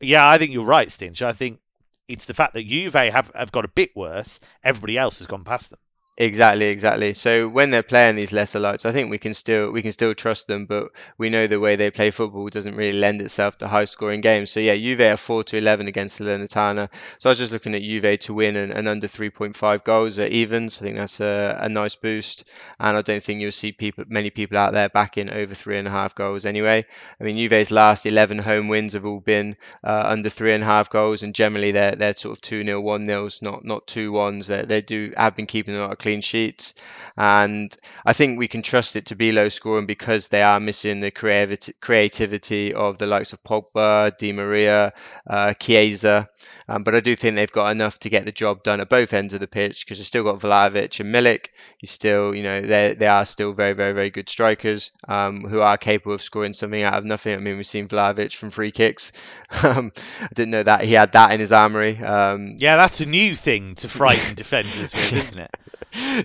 yeah, 0.00 0.26
I 0.26 0.38
think 0.38 0.52
you're 0.52 0.64
right, 0.64 0.88
Stinch. 0.88 1.20
I 1.20 1.34
think 1.34 1.60
it's 2.08 2.24
the 2.24 2.32
fact 2.32 2.54
that 2.54 2.66
Juve 2.66 2.94
have, 2.94 3.30
have 3.34 3.52
got 3.52 3.66
a 3.66 3.68
bit 3.68 3.94
worse. 3.94 4.40
Everybody 4.64 4.96
else 4.96 5.18
has 5.18 5.26
gone 5.26 5.44
past 5.44 5.68
them. 5.68 5.80
Exactly, 6.20 6.66
exactly. 6.66 7.14
So 7.14 7.46
when 7.48 7.70
they're 7.70 7.84
playing 7.84 8.16
these 8.16 8.32
lesser 8.32 8.58
lights, 8.58 8.84
I 8.84 8.90
think 8.90 9.08
we 9.08 9.18
can 9.18 9.34
still 9.34 9.70
we 9.70 9.82
can 9.82 9.92
still 9.92 10.16
trust 10.16 10.48
them, 10.48 10.66
but 10.66 10.90
we 11.16 11.30
know 11.30 11.46
the 11.46 11.60
way 11.60 11.76
they 11.76 11.92
play 11.92 12.10
football 12.10 12.48
doesn't 12.48 12.74
really 12.74 12.98
lend 12.98 13.22
itself 13.22 13.56
to 13.58 13.68
high 13.68 13.84
scoring 13.84 14.20
games. 14.20 14.50
So 14.50 14.58
yeah, 14.58 14.74
Juve 14.74 15.00
are 15.00 15.16
four 15.16 15.44
to 15.44 15.56
eleven 15.56 15.86
against 15.86 16.18
Salernitana. 16.18 16.88
So 17.20 17.28
I 17.28 17.32
was 17.32 17.38
just 17.38 17.52
looking 17.52 17.76
at 17.76 17.82
Juve 17.82 18.18
to 18.18 18.34
win 18.34 18.56
and, 18.56 18.72
and 18.72 18.88
under 18.88 19.06
three 19.06 19.30
point 19.30 19.54
five 19.54 19.84
goals 19.84 20.18
at 20.18 20.32
evens. 20.32 20.82
I 20.82 20.86
think 20.86 20.96
that's 20.96 21.20
a, 21.20 21.56
a 21.62 21.68
nice 21.68 21.94
boost, 21.94 22.44
and 22.80 22.96
I 22.96 23.02
don't 23.02 23.22
think 23.22 23.40
you'll 23.40 23.52
see 23.52 23.70
people 23.70 24.04
many 24.08 24.30
people 24.30 24.58
out 24.58 24.72
there 24.72 24.88
backing 24.88 25.30
over 25.30 25.54
three 25.54 25.78
and 25.78 25.86
a 25.86 25.92
half 25.92 26.16
goals 26.16 26.46
anyway. 26.46 26.84
I 27.20 27.24
mean 27.24 27.36
Juve's 27.36 27.70
last 27.70 28.06
eleven 28.06 28.38
home 28.38 28.68
wins 28.68 28.94
have 28.94 29.04
all 29.06 29.20
been 29.20 29.56
uh, 29.84 30.02
under 30.06 30.30
three 30.30 30.52
and 30.52 30.62
a 30.62 30.66
half 30.66 30.90
goals, 30.90 31.22
and 31.22 31.34
generally 31.34 31.70
they're 31.72 31.94
they're 31.94 32.16
sort 32.16 32.36
of 32.36 32.40
two 32.40 32.64
0 32.64 32.80
one 32.80 33.04
nils, 33.04 33.40
not 33.42 33.64
not 33.64 33.86
two 33.86 34.10
ones. 34.12 34.48
They, 34.48 34.62
they 34.62 34.80
do 34.80 35.12
have 35.16 35.36
been 35.36 35.46
keeping 35.46 35.76
a 35.76 35.80
lot 35.80 35.92
of 35.92 35.98
clean 36.08 36.22
sheets. 36.22 36.74
And 37.18 37.76
I 38.06 38.12
think 38.12 38.38
we 38.38 38.48
can 38.48 38.62
trust 38.62 38.96
it 38.96 39.06
to 39.06 39.16
be 39.16 39.32
low 39.32 39.48
scoring 39.48 39.86
because 39.86 40.28
they 40.28 40.40
are 40.40 40.60
missing 40.60 41.00
the 41.00 41.10
creativity 41.10 41.74
creativity 41.80 42.72
of 42.72 42.96
the 42.96 43.06
likes 43.06 43.32
of 43.32 43.42
Pogba, 43.42 44.16
Di 44.16 44.32
Maria, 44.32 44.92
uh, 45.28 45.52
Chiesa. 45.54 46.28
Um, 46.68 46.84
but 46.84 46.94
I 46.94 47.00
do 47.00 47.16
think 47.16 47.34
they've 47.34 47.50
got 47.50 47.72
enough 47.72 47.98
to 48.00 48.08
get 48.08 48.24
the 48.24 48.32
job 48.32 48.62
done 48.62 48.80
at 48.80 48.88
both 48.88 49.12
ends 49.12 49.34
of 49.34 49.40
the 49.40 49.48
pitch 49.48 49.84
because 49.84 49.98
they've 49.98 50.06
still 50.06 50.22
got 50.22 50.38
Vlahovic 50.38 51.00
and 51.00 51.12
Milik. 51.12 51.46
You 51.80 51.88
still, 51.88 52.34
you 52.34 52.44
know, 52.44 52.60
they 52.60 52.94
they 52.94 53.08
are 53.08 53.24
still 53.24 53.52
very, 53.52 53.72
very, 53.72 53.92
very 53.92 54.10
good 54.10 54.28
strikers 54.28 54.92
um, 55.08 55.42
who 55.42 55.60
are 55.60 55.76
capable 55.76 56.14
of 56.14 56.22
scoring 56.22 56.54
something 56.54 56.84
out 56.84 56.94
of 56.94 57.04
nothing. 57.04 57.34
I 57.34 57.38
mean, 57.38 57.56
we've 57.56 57.66
seen 57.66 57.88
Vlahovic 57.88 58.36
from 58.36 58.50
free 58.50 58.70
kicks. 58.70 59.12
um, 59.64 59.92
I 60.20 60.28
didn't 60.34 60.52
know 60.52 60.62
that 60.62 60.82
he 60.82 60.92
had 60.92 61.12
that 61.12 61.32
in 61.32 61.40
his 61.40 61.50
armory. 61.52 61.98
Um, 61.98 62.54
yeah, 62.58 62.76
that's 62.76 63.00
a 63.00 63.06
new 63.06 63.34
thing 63.34 63.74
to 63.76 63.88
frighten 63.88 64.36
defenders 64.36 64.94
with, 64.94 65.12
isn't 65.12 65.38
it? 65.38 65.50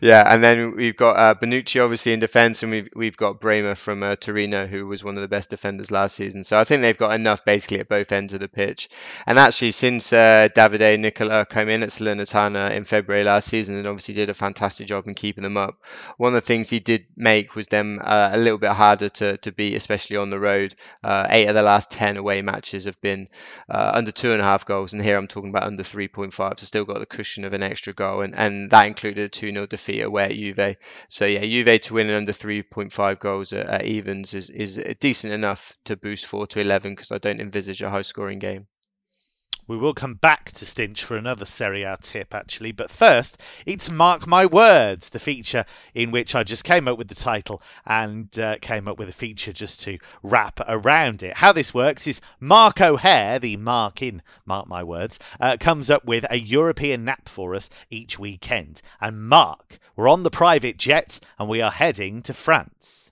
Yeah, 0.01 0.23
and 0.33 0.43
then 0.43 0.75
we've 0.75 0.95
got 0.95 1.15
uh, 1.15 1.35
Bonucci 1.35 1.81
obviously 1.81 2.11
in 2.11 2.19
defence, 2.19 2.63
and 2.63 2.71
we've 2.71 2.89
we've 2.95 3.17
got 3.17 3.39
Bremer 3.39 3.75
from 3.75 4.03
uh, 4.03 4.15
Torino, 4.15 4.67
who 4.67 4.87
was 4.87 5.03
one 5.03 5.15
of 5.15 5.21
the 5.21 5.27
best 5.27 5.49
defenders 5.49 5.91
last 5.91 6.15
season. 6.15 6.43
So 6.43 6.57
I 6.57 6.65
think 6.65 6.81
they've 6.81 6.97
got 6.97 7.13
enough 7.13 7.45
basically 7.45 7.79
at 7.79 7.87
both 7.87 8.11
ends 8.11 8.33
of 8.33 8.41
the 8.41 8.49
pitch. 8.49 8.89
And 9.25 9.39
actually, 9.39 9.71
since 9.71 10.11
uh, 10.11 10.49
Davide 10.55 10.99
Nicola 10.99 11.45
came 11.45 11.69
in 11.69 11.83
at 11.83 11.89
Salernitana 11.89 12.71
in 12.71 12.83
February 12.83 13.23
last 13.23 13.47
season, 13.47 13.77
and 13.77 13.87
obviously 13.87 14.15
did 14.15 14.29
a 14.29 14.33
fantastic 14.33 14.87
job 14.87 15.07
in 15.07 15.15
keeping 15.15 15.43
them 15.43 15.57
up. 15.57 15.81
One 16.17 16.29
of 16.29 16.35
the 16.35 16.41
things 16.41 16.69
he 16.69 16.79
did 16.79 17.05
make 17.15 17.55
was 17.55 17.67
them 17.67 18.01
uh, 18.03 18.31
a 18.33 18.37
little 18.37 18.59
bit 18.59 18.71
harder 18.71 19.09
to 19.09 19.37
to 19.37 19.51
beat, 19.51 19.75
especially 19.75 20.17
on 20.17 20.29
the 20.29 20.39
road. 20.39 20.75
Uh, 21.03 21.27
eight 21.29 21.47
of 21.47 21.55
the 21.55 21.61
last 21.61 21.89
ten 21.89 22.17
away 22.17 22.41
matches 22.41 22.83
have 22.85 22.99
been 22.99 23.29
uh, 23.69 23.91
under 23.93 24.11
two 24.11 24.33
and 24.33 24.41
a 24.41 24.45
half 24.45 24.65
goals, 24.65 24.91
and 24.91 25.01
here 25.01 25.17
I'm 25.17 25.27
talking 25.27 25.49
about 25.49 25.63
under 25.63 25.83
3.5. 25.83 26.59
So 26.59 26.65
still 26.65 26.85
got 26.85 26.99
the 26.99 27.05
cushion 27.05 27.45
of 27.45 27.53
an 27.53 27.63
extra 27.63 27.93
goal, 27.93 28.21
and 28.21 28.37
and 28.37 28.71
that 28.71 28.87
included 28.87 29.31
two 29.31 29.52
0 29.53 29.67
defeat 29.67 30.01
away 30.01 30.25
at 30.25 30.31
Juve. 30.31 30.77
So 31.09 31.25
yeah, 31.25 31.41
Juve 31.41 31.81
to 31.81 31.93
win 31.93 32.09
under 32.09 32.33
3.5 32.33 33.19
goals 33.19 33.53
at, 33.53 33.67
at 33.67 33.85
evens 33.85 34.33
is 34.33 34.49
is 34.49 34.83
decent 34.99 35.33
enough 35.33 35.73
to 35.85 35.97
boost 35.97 36.25
four 36.25 36.47
to 36.47 36.59
11 36.59 36.93
because 36.93 37.11
I 37.11 37.17
don't 37.17 37.41
envisage 37.41 37.81
a 37.81 37.89
high 37.89 38.01
scoring 38.01 38.39
game. 38.39 38.67
We 39.65 39.77
will 39.77 39.93
come 39.93 40.15
back 40.15 40.51
to 40.51 40.65
Stinch 40.65 41.03
for 41.03 41.15
another 41.15 41.45
Serie 41.45 41.83
A 41.83 41.97
tip, 42.01 42.35
actually. 42.35 42.73
But 42.73 42.91
first, 42.91 43.39
it's 43.65 43.89
Mark 43.89 44.27
My 44.27 44.45
Words, 44.45 45.11
the 45.11 45.19
feature 45.19 45.63
in 45.93 46.11
which 46.11 46.35
I 46.35 46.43
just 46.43 46.65
came 46.65 46.87
up 46.87 46.97
with 46.97 47.07
the 47.07 47.15
title 47.15 47.61
and 47.85 48.37
uh, 48.37 48.57
came 48.59 48.89
up 48.89 48.99
with 48.99 49.07
a 49.07 49.13
feature 49.13 49.53
just 49.53 49.79
to 49.81 49.99
wrap 50.21 50.59
around 50.67 51.23
it. 51.23 51.37
How 51.37 51.53
this 51.53 51.73
works 51.73 52.07
is 52.07 52.19
Mark 52.41 52.81
O'Haire, 52.81 53.39
the 53.39 53.55
Mark 53.55 54.01
in 54.01 54.21
Mark 54.45 54.67
My 54.67 54.83
Words, 54.83 55.17
uh, 55.39 55.55
comes 55.59 55.89
up 55.89 56.03
with 56.03 56.25
a 56.29 56.39
European 56.39 57.05
nap 57.05 57.29
for 57.29 57.55
us 57.55 57.69
each 57.89 58.19
weekend. 58.19 58.81
And 58.99 59.29
Mark, 59.29 59.79
we're 59.95 60.09
on 60.09 60.23
the 60.23 60.29
private 60.29 60.77
jet 60.77 61.21
and 61.39 61.47
we 61.47 61.61
are 61.61 61.71
heading 61.71 62.21
to 62.23 62.33
France. 62.33 63.02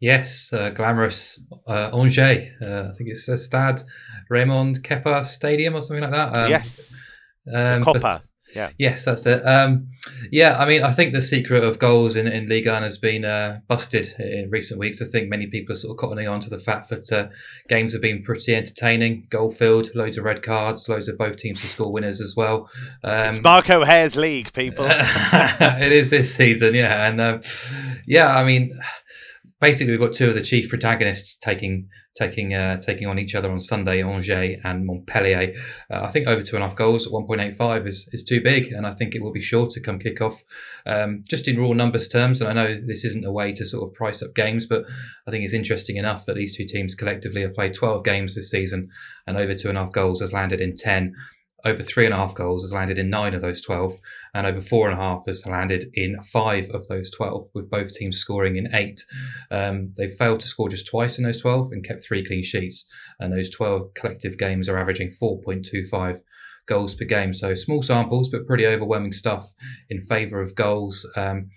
Yes, 0.00 0.52
uh, 0.52 0.70
glamorous 0.70 1.40
uh, 1.66 1.90
Angers. 1.92 2.50
Uh, 2.60 2.90
I 2.90 2.94
think 2.96 3.10
it's 3.10 3.28
a 3.28 3.38
Stade 3.38 3.82
Raymond 4.28 4.82
Kopa 4.82 5.24
Stadium 5.24 5.74
or 5.74 5.80
something 5.80 6.02
like 6.02 6.12
that. 6.12 6.36
Um, 6.36 6.50
yes. 6.50 7.12
Um. 7.52 7.82
Yeah. 8.54 8.70
Yes, 8.78 9.04
that's 9.04 9.26
it. 9.26 9.44
Um, 9.44 9.88
yeah, 10.30 10.56
I 10.58 10.66
mean, 10.66 10.82
I 10.82 10.92
think 10.92 11.12
the 11.12 11.20
secret 11.20 11.64
of 11.64 11.78
goals 11.78 12.14
in, 12.14 12.26
in 12.26 12.48
Ligue 12.48 12.68
1 12.68 12.82
has 12.82 12.96
been 12.96 13.24
uh, 13.24 13.60
busted 13.66 14.14
in 14.18 14.48
recent 14.50 14.78
weeks. 14.78 15.02
I 15.02 15.04
think 15.04 15.28
many 15.28 15.46
people 15.46 15.72
are 15.72 15.76
sort 15.76 15.92
of 15.92 16.08
cottoning 16.08 16.30
on 16.30 16.40
to 16.40 16.50
the 16.50 16.58
fact 16.58 16.88
that 16.90 17.12
uh, 17.12 17.28
games 17.68 17.92
have 17.92 18.02
been 18.02 18.22
pretty 18.22 18.54
entertaining, 18.54 19.26
goal 19.30 19.50
filled, 19.50 19.90
loads 19.94 20.16
of 20.16 20.24
red 20.24 20.42
cards, 20.42 20.88
loads 20.88 21.08
of 21.08 21.18
both 21.18 21.36
teams 21.36 21.60
to 21.62 21.66
score 21.66 21.92
winners 21.92 22.20
as 22.20 22.34
well. 22.36 22.70
Um, 23.02 23.30
it's 23.30 23.42
Mark 23.42 23.68
O'Haire's 23.68 24.16
league, 24.16 24.52
people. 24.52 24.86
it 24.90 25.92
is 25.92 26.10
this 26.10 26.34
season, 26.34 26.74
yeah. 26.74 27.08
And 27.08 27.20
um, 27.20 27.40
yeah, 28.06 28.34
I 28.34 28.44
mean, 28.44 28.78
basically 29.60 29.92
we've 29.92 30.00
got 30.00 30.12
two 30.12 30.28
of 30.28 30.34
the 30.34 30.42
chief 30.42 30.68
protagonists 30.68 31.36
taking 31.36 31.88
taking 32.14 32.54
uh, 32.54 32.76
taking 32.76 33.06
on 33.06 33.18
each 33.18 33.34
other 33.34 33.50
on 33.50 33.60
Sunday, 33.60 34.02
Angers 34.02 34.58
and 34.64 34.86
Montpellier. 34.86 35.54
Uh, 35.90 36.02
I 36.02 36.08
think 36.08 36.26
over 36.26 36.42
two 36.42 36.56
and 36.56 36.64
a 36.64 36.68
half 36.68 36.76
goals 36.76 37.06
at 37.06 37.12
1.85 37.12 37.86
is, 37.86 38.08
is 38.12 38.22
too 38.22 38.40
big, 38.42 38.72
and 38.72 38.86
I 38.86 38.92
think 38.92 39.14
it 39.14 39.22
will 39.22 39.32
be 39.32 39.42
sure 39.42 39.66
to 39.68 39.80
come 39.80 39.98
kick 39.98 40.20
off. 40.20 40.42
Um, 40.86 41.24
just 41.28 41.46
in 41.46 41.58
raw 41.58 41.72
numbers 41.72 42.08
terms, 42.08 42.40
and 42.40 42.48
I 42.48 42.52
know 42.52 42.80
this 42.86 43.04
isn't 43.04 43.24
a 43.24 43.32
way 43.32 43.52
to 43.52 43.64
sort 43.64 43.88
of 43.88 43.94
price 43.94 44.22
up 44.22 44.34
games, 44.34 44.66
but 44.66 44.84
I 45.26 45.30
think 45.30 45.44
it's 45.44 45.52
interesting 45.52 45.96
enough 45.96 46.26
that 46.26 46.36
these 46.36 46.56
two 46.56 46.64
teams 46.64 46.94
collectively 46.94 47.42
have 47.42 47.54
played 47.54 47.74
12 47.74 48.04
games 48.04 48.34
this 48.34 48.50
season, 48.50 48.88
and 49.26 49.36
over 49.36 49.54
two 49.54 49.68
and 49.68 49.76
a 49.76 49.82
half 49.82 49.92
goals 49.92 50.20
has 50.20 50.32
landed 50.32 50.60
in 50.60 50.74
10 50.74 51.14
over 51.64 51.82
three 51.82 52.04
and 52.04 52.14
a 52.14 52.16
half 52.16 52.34
goals 52.34 52.62
has 52.62 52.72
landed 52.72 52.98
in 52.98 53.10
nine 53.10 53.34
of 53.34 53.40
those 53.40 53.60
12, 53.60 53.98
and 54.34 54.46
over 54.46 54.60
four 54.60 54.88
and 54.88 54.98
a 54.98 55.02
half 55.02 55.24
has 55.26 55.46
landed 55.46 55.86
in 55.94 56.20
five 56.22 56.68
of 56.70 56.86
those 56.88 57.10
12, 57.10 57.48
with 57.54 57.70
both 57.70 57.92
teams 57.92 58.18
scoring 58.18 58.56
in 58.56 58.74
eight. 58.74 59.04
Um, 59.50 59.92
they've 59.96 60.12
failed 60.12 60.40
to 60.40 60.48
score 60.48 60.68
just 60.68 60.86
twice 60.86 61.18
in 61.18 61.24
those 61.24 61.40
12 61.40 61.72
and 61.72 61.86
kept 61.86 62.04
three 62.04 62.24
clean 62.24 62.44
sheets, 62.44 62.84
and 63.18 63.32
those 63.32 63.50
12 63.50 63.94
collective 63.94 64.38
games 64.38 64.68
are 64.68 64.78
averaging 64.78 65.08
4.25 65.10 66.20
goals 66.66 66.94
per 66.94 67.04
game. 67.04 67.32
So 67.32 67.54
small 67.54 67.82
samples, 67.82 68.28
but 68.28 68.46
pretty 68.46 68.66
overwhelming 68.66 69.12
stuff 69.12 69.52
in 69.88 70.00
favour 70.00 70.40
of 70.40 70.54
goals. 70.54 71.08
Um, 71.16 71.50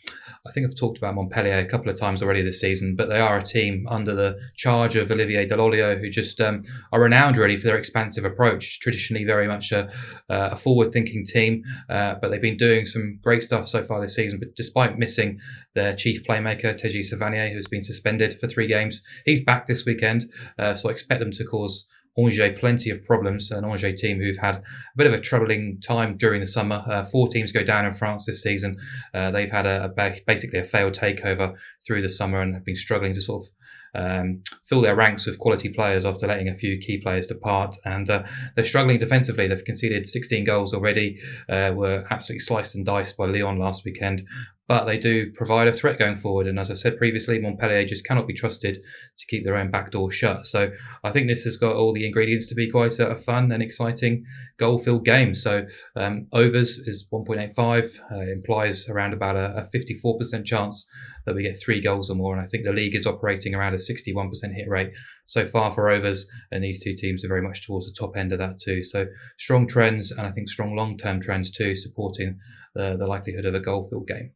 I 0.47 0.52
think 0.52 0.65
I've 0.65 0.75
talked 0.75 0.97
about 0.97 1.15
Montpellier 1.15 1.58
a 1.58 1.65
couple 1.65 1.89
of 1.89 1.99
times 1.99 2.23
already 2.23 2.41
this 2.41 2.62
season, 2.62 2.95
but 2.95 3.10
they 3.10 3.19
are 3.19 3.38
a 3.38 3.43
team 3.43 3.86
under 3.89 4.15
the 4.15 4.39
charge 4.56 4.95
of 4.95 5.12
Olivier 5.12 5.45
Dall'Oglio 5.45 5.99
who 5.99 6.10
just 6.10 6.39
um, 6.39 6.63
are 6.93 7.02
renowned 7.02 7.38
really 7.38 7.58
for 7.58 7.67
their 7.67 7.78
expansive 7.78 8.23
approach. 8.23 8.80
Traditionally, 8.80 9.25
very 9.25 9.47
much 9.47 9.71
a, 9.71 9.88
uh, 10.30 10.49
a 10.52 10.56
forward-thinking 10.56 11.25
team, 11.25 11.63
uh, 11.89 12.15
but 12.21 12.32
they've 12.32 12.41
been 12.41 12.58
doing 12.58 12.86
some 12.86 13.19
great 13.21 13.43
stuff 13.43 13.67
so 13.67 13.84
far 13.84 13.99
this 13.99 14.15
season. 14.15 14.39
But 14.39 14.56
despite 14.56 14.97
missing 14.97 15.39
their 15.75 15.93
chief 15.93 16.23
playmaker 16.23 16.73
Teji 16.73 17.02
Savanier, 17.02 17.52
who's 17.52 17.67
been 17.67 17.84
suspended 17.84 18.39
for 18.39 18.47
three 18.47 18.67
games, 18.67 19.02
he's 19.25 19.43
back 19.43 19.65
this 19.65 19.86
weekend, 19.86 20.32
uh, 20.58 20.73
so 20.73 20.89
I 20.89 20.91
expect 20.93 21.19
them 21.19 21.32
to 21.32 21.43
cause 21.43 21.88
Angers 22.19 22.60
plenty 22.60 22.89
of 22.89 23.03
problems. 23.03 23.51
An 23.51 23.65
Angers 23.65 23.99
team 23.99 24.19
who've 24.19 24.38
had 24.38 24.55
a 24.55 24.63
bit 24.97 25.08
of 25.08 25.13
a 25.13 25.19
troubling 25.19 25.79
time 25.82 26.17
during 26.17 26.39
the 26.39 26.47
summer. 26.47 26.84
Uh, 26.88 27.03
four 27.05 27.27
teams 27.27 27.51
go 27.51 27.63
down 27.63 27.86
in 27.86 27.93
France 27.93 28.25
this 28.25 28.41
season. 28.41 28.77
Uh, 29.13 29.32
they've 29.32 29.51
had 29.51 29.65
a, 29.65 29.86
a, 29.86 30.12
basically 30.25 30.60
a 30.60 30.63
failed 30.63 30.93
takeover 30.93 31.55
through 31.86 32.01
the 32.01 32.10
summer 32.10 32.41
and 32.41 32.53
have 32.53 32.65
been 32.65 32.75
struggling 32.75 33.13
to 33.13 33.21
sort 33.21 33.43
of 33.43 33.49
um, 33.95 34.43
fill 34.63 34.82
their 34.82 34.95
ranks 34.95 35.25
with 35.25 35.39
quality 35.39 35.69
players 35.69 36.05
after 36.05 36.27
letting 36.27 36.47
a 36.47 36.55
few 36.55 36.77
key 36.77 36.99
players 36.99 37.27
depart. 37.27 37.75
And 37.86 38.10
uh, 38.10 38.23
they're 38.55 38.65
struggling 38.65 38.99
defensively. 38.99 39.47
They've 39.47 39.63
conceded 39.63 40.05
16 40.05 40.43
goals 40.45 40.73
already. 40.73 41.17
Uh, 41.47 41.71
were 41.73 42.05
absolutely 42.10 42.39
sliced 42.39 42.75
and 42.75 42.86
diced 42.86 43.17
by 43.17 43.25
Lyon 43.25 43.58
last 43.58 43.86
weekend. 43.86 44.23
But 44.69 44.86
they 44.86 44.99
do 44.99 45.32
provide 45.32 45.67
a 45.67 45.73
threat 45.73 45.97
going 45.97 46.15
forward. 46.15 46.45
And 46.45 46.60
as 46.60 46.69
I've 46.69 46.77
said 46.77 46.95
previously, 46.95 47.39
Montpellier 47.39 47.84
just 47.86 48.05
cannot 48.05 48.27
be 48.27 48.36
trusted 48.36 48.75
to 48.75 49.25
keep 49.25 49.43
their 49.43 49.55
own 49.58 49.71
back 49.71 49.89
door 49.89 50.12
shut. 50.12 50.45
So 50.45 50.71
I 51.03 51.12
think 51.12 51.27
this 51.27 51.43
has 51.43 51.58
got 51.58 51.75
all 51.75 51.91
the 51.91 52.05
ingredients 52.05 52.47
to 52.49 52.55
be 52.55 52.69
quite 52.69 52.99
a, 52.99 53.15
fun 53.15 53.51
and 53.51 53.63
exciting 53.63 54.23
goal 54.60 54.77
filled 54.77 55.05
game. 55.05 55.34
So 55.34 55.65
um, 55.95 56.27
overs 56.32 56.77
is 56.77 57.08
1.85, 57.12 57.99
uh, 58.12 58.19
implies 58.32 58.88
around 58.88 59.13
about 59.13 59.36
a, 59.36 59.58
a 59.58 59.67
54% 59.75 60.45
chance 60.45 60.88
that 61.25 61.34
we 61.34 61.41
get 61.41 61.60
three 61.60 61.82
goals 61.82 62.12
or 62.12 62.15
more. 62.15 62.36
And 62.36 62.41
I 62.41 62.45
think 62.45 62.63
the 62.63 62.71
league 62.71 62.95
is 62.95 63.08
operating 63.08 63.55
around 63.55 63.73
a 63.73 63.77
61% 63.77 64.29
hit 64.53 64.69
rate 64.69 64.91
so 65.25 65.47
far 65.47 65.71
for 65.71 65.89
overs, 65.89 66.27
and 66.51 66.63
these 66.63 66.84
two 66.84 66.95
teams 66.95 67.25
are 67.25 67.27
very 67.27 67.41
much 67.41 67.65
towards 67.65 67.88
the 67.88 67.95
top 67.99 68.15
end 68.15 68.32
of 68.34 68.39
that 68.39 68.60
too. 68.60 68.84
So 68.84 69.08
strong 69.38 69.67
trends, 69.67 70.12
and 70.12 70.27
I 70.27 70.32
think 70.32 70.49
strong 70.49 70.75
long 70.75 70.95
term 70.95 71.19
trends 71.19 71.49
too, 71.51 71.75
supporting 71.75 72.38
the, 72.75 72.95
the 72.97 73.08
likelihood 73.08 73.45
of 73.45 73.53
a 73.55 73.60
goal 73.60 73.88
filled 73.89 74.08
game. 74.08 74.32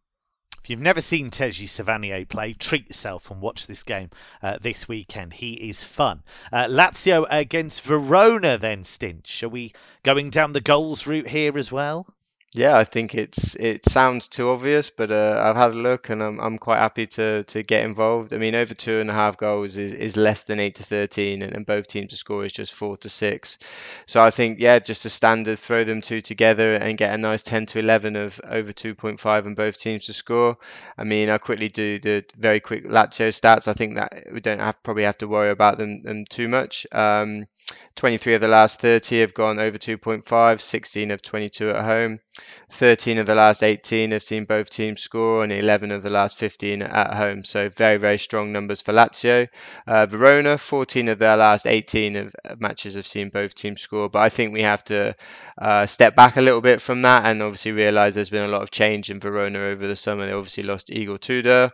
If 0.63 0.69
you've 0.69 0.80
never 0.80 1.02
seen 1.02 1.30
Teji 1.30 1.65
Savanier 1.65 2.26
play, 2.26 2.54
treat 2.54 2.88
yourself 2.88 3.30
and 3.30 3.41
watch 3.41 3.67
this 3.67 3.84
game 3.84 4.12
uh, 4.41 4.60
this 4.62 4.88
weekend. 4.88 5.34
He 5.34 5.56
is 5.69 5.84
fun. 5.84 6.23
Uh, 6.54 6.67
Lazio 6.67 7.26
against 7.30 7.82
Verona, 7.82 8.58
then, 8.58 8.84
Stinch. 8.84 9.43
Are 9.43 9.49
we 9.49 9.73
going 10.04 10.30
down 10.30 10.54
the 10.54 10.62
goals 10.62 11.06
route 11.06 11.28
here 11.28 11.58
as 11.58 11.69
well? 11.69 12.08
Yeah, 12.56 12.78
I 12.78 12.84
think 12.84 13.16
it's 13.16 13.56
it 13.56 13.84
sounds 13.89 14.28
too 14.28 14.50
obvious, 14.50 14.92
but 14.92 15.10
uh, 15.10 15.42
I've 15.44 15.56
had 15.56 15.72
a 15.72 15.74
look 15.74 16.10
and 16.10 16.22
I'm 16.22 16.39
I'm 16.39 16.60
quite 16.60 16.78
happy 16.78 17.08
to 17.08 17.44
to 17.46 17.63
get 17.63 17.84
involved. 17.84 18.32
I 18.32 18.38
mean, 18.38 18.54
over 18.54 18.76
two 18.76 19.00
and 19.00 19.10
a 19.10 19.13
half 19.13 19.38
goals 19.38 19.76
is, 19.78 19.94
is 19.96 20.16
less 20.18 20.44
than 20.44 20.60
eight 20.60 20.76
to 20.76 20.84
thirteen, 20.84 21.42
and, 21.42 21.52
and 21.56 21.66
both 21.66 21.88
teams 21.88 22.12
to 22.12 22.16
score 22.16 22.46
is 22.46 22.54
just 22.54 22.72
four 22.74 22.96
to 22.98 23.10
six. 23.10 23.58
So 24.06 24.22
I 24.22 24.30
think 24.30 24.60
yeah, 24.60 24.78
just 24.78 25.04
a 25.06 25.10
standard, 25.10 25.58
throw 25.58 25.84
them 25.84 26.02
two 26.02 26.22
together 26.22 26.76
and 26.76 26.96
get 26.96 27.16
a 27.16 27.18
nice 27.18 27.42
ten 27.42 27.66
to 27.68 27.80
eleven 27.80 28.16
of 28.16 28.39
over 28.48 28.72
two 28.72 28.94
point 28.94 29.20
five, 29.20 29.48
and 29.48 29.56
both 29.56 29.80
teams 29.80 30.06
to 30.06 30.13
score. 30.13 30.58
I 30.96 31.06
mean, 31.06 31.30
I 31.30 31.39
quickly 31.39 31.70
do 31.70 31.98
the 31.98 32.24
very 32.38 32.60
quick 32.60 32.86
Lazio 32.86 33.30
stats. 33.30 33.68
I 33.68 33.74
think 33.74 33.96
that 33.96 34.28
we 34.32 34.42
don't 34.42 34.60
have, 34.60 34.82
probably 34.84 35.04
have 35.04 35.18
to 35.20 35.28
worry 35.28 35.50
about 35.50 35.80
them, 35.80 36.04
them 36.04 36.26
too 36.30 36.48
much. 36.48 36.86
Um, 36.92 37.46
23 37.95 38.36
of 38.36 38.41
the 38.41 38.47
last 38.47 38.80
30 38.80 39.19
have 39.21 39.34
gone 39.34 39.60
over 39.60 39.78
2.5, 39.78 40.60
16 40.60 41.12
of 41.12 41.21
22 41.21 41.69
at 41.69 41.86
home. 41.86 42.19
13 42.71 43.19
of 43.19 43.26
the 43.28 43.36
last 43.36 43.62
18 43.62 44.12
have 44.12 44.23
seen 44.23 44.45
both 44.45 44.69
teams 44.69 45.02
score, 45.02 45.43
and 45.43 45.54
11 45.54 45.91
of 45.91 46.02
the 46.02 46.10
last 46.10 46.38
15 46.38 46.82
at 46.82 47.13
home. 47.13 47.43
So 47.45 47.69
very, 47.69 47.97
very 47.97 48.17
strong 48.17 48.52
numbers 48.52 48.82
for 48.82 48.93
Lazio. 48.93 49.47
Uh, 49.86 50.08
Verona, 50.08 50.58
14 50.58 51.08
of 51.10 51.19
their 51.19 51.38
last 51.38 51.67
18 51.67 52.15
of 52.15 52.36
matches 52.58 52.95
have 52.95 53.08
seen 53.08 53.30
both 53.30 53.54
teams 53.54 53.82
score. 53.82 54.10
But 54.10 54.19
I 54.19 54.30
think 54.30 54.54
we 54.54 54.63
have 54.63 54.84
to 54.86 55.15
uh, 55.58 55.86
step 55.86 56.15
back 56.15 56.38
a 56.38 56.41
little 56.41 56.62
bit 56.62 56.82
from 56.82 57.04
that 57.04 57.26
and 57.26 57.41
obviously 57.43 57.73
realise 57.73 58.15
there's 58.15 58.30
been 58.30 58.49
a 58.49 58.52
lot 58.52 58.63
of 58.63 58.71
change 58.71 59.12
in 59.12 59.19
Verona 59.19 59.60
over 59.60 59.86
the 59.86 59.95
summer. 59.95 60.26
They 60.26 60.34
obviously 60.34 60.63
lost 60.63 60.89
Igor 60.89 61.19
Tudor. 61.19 61.71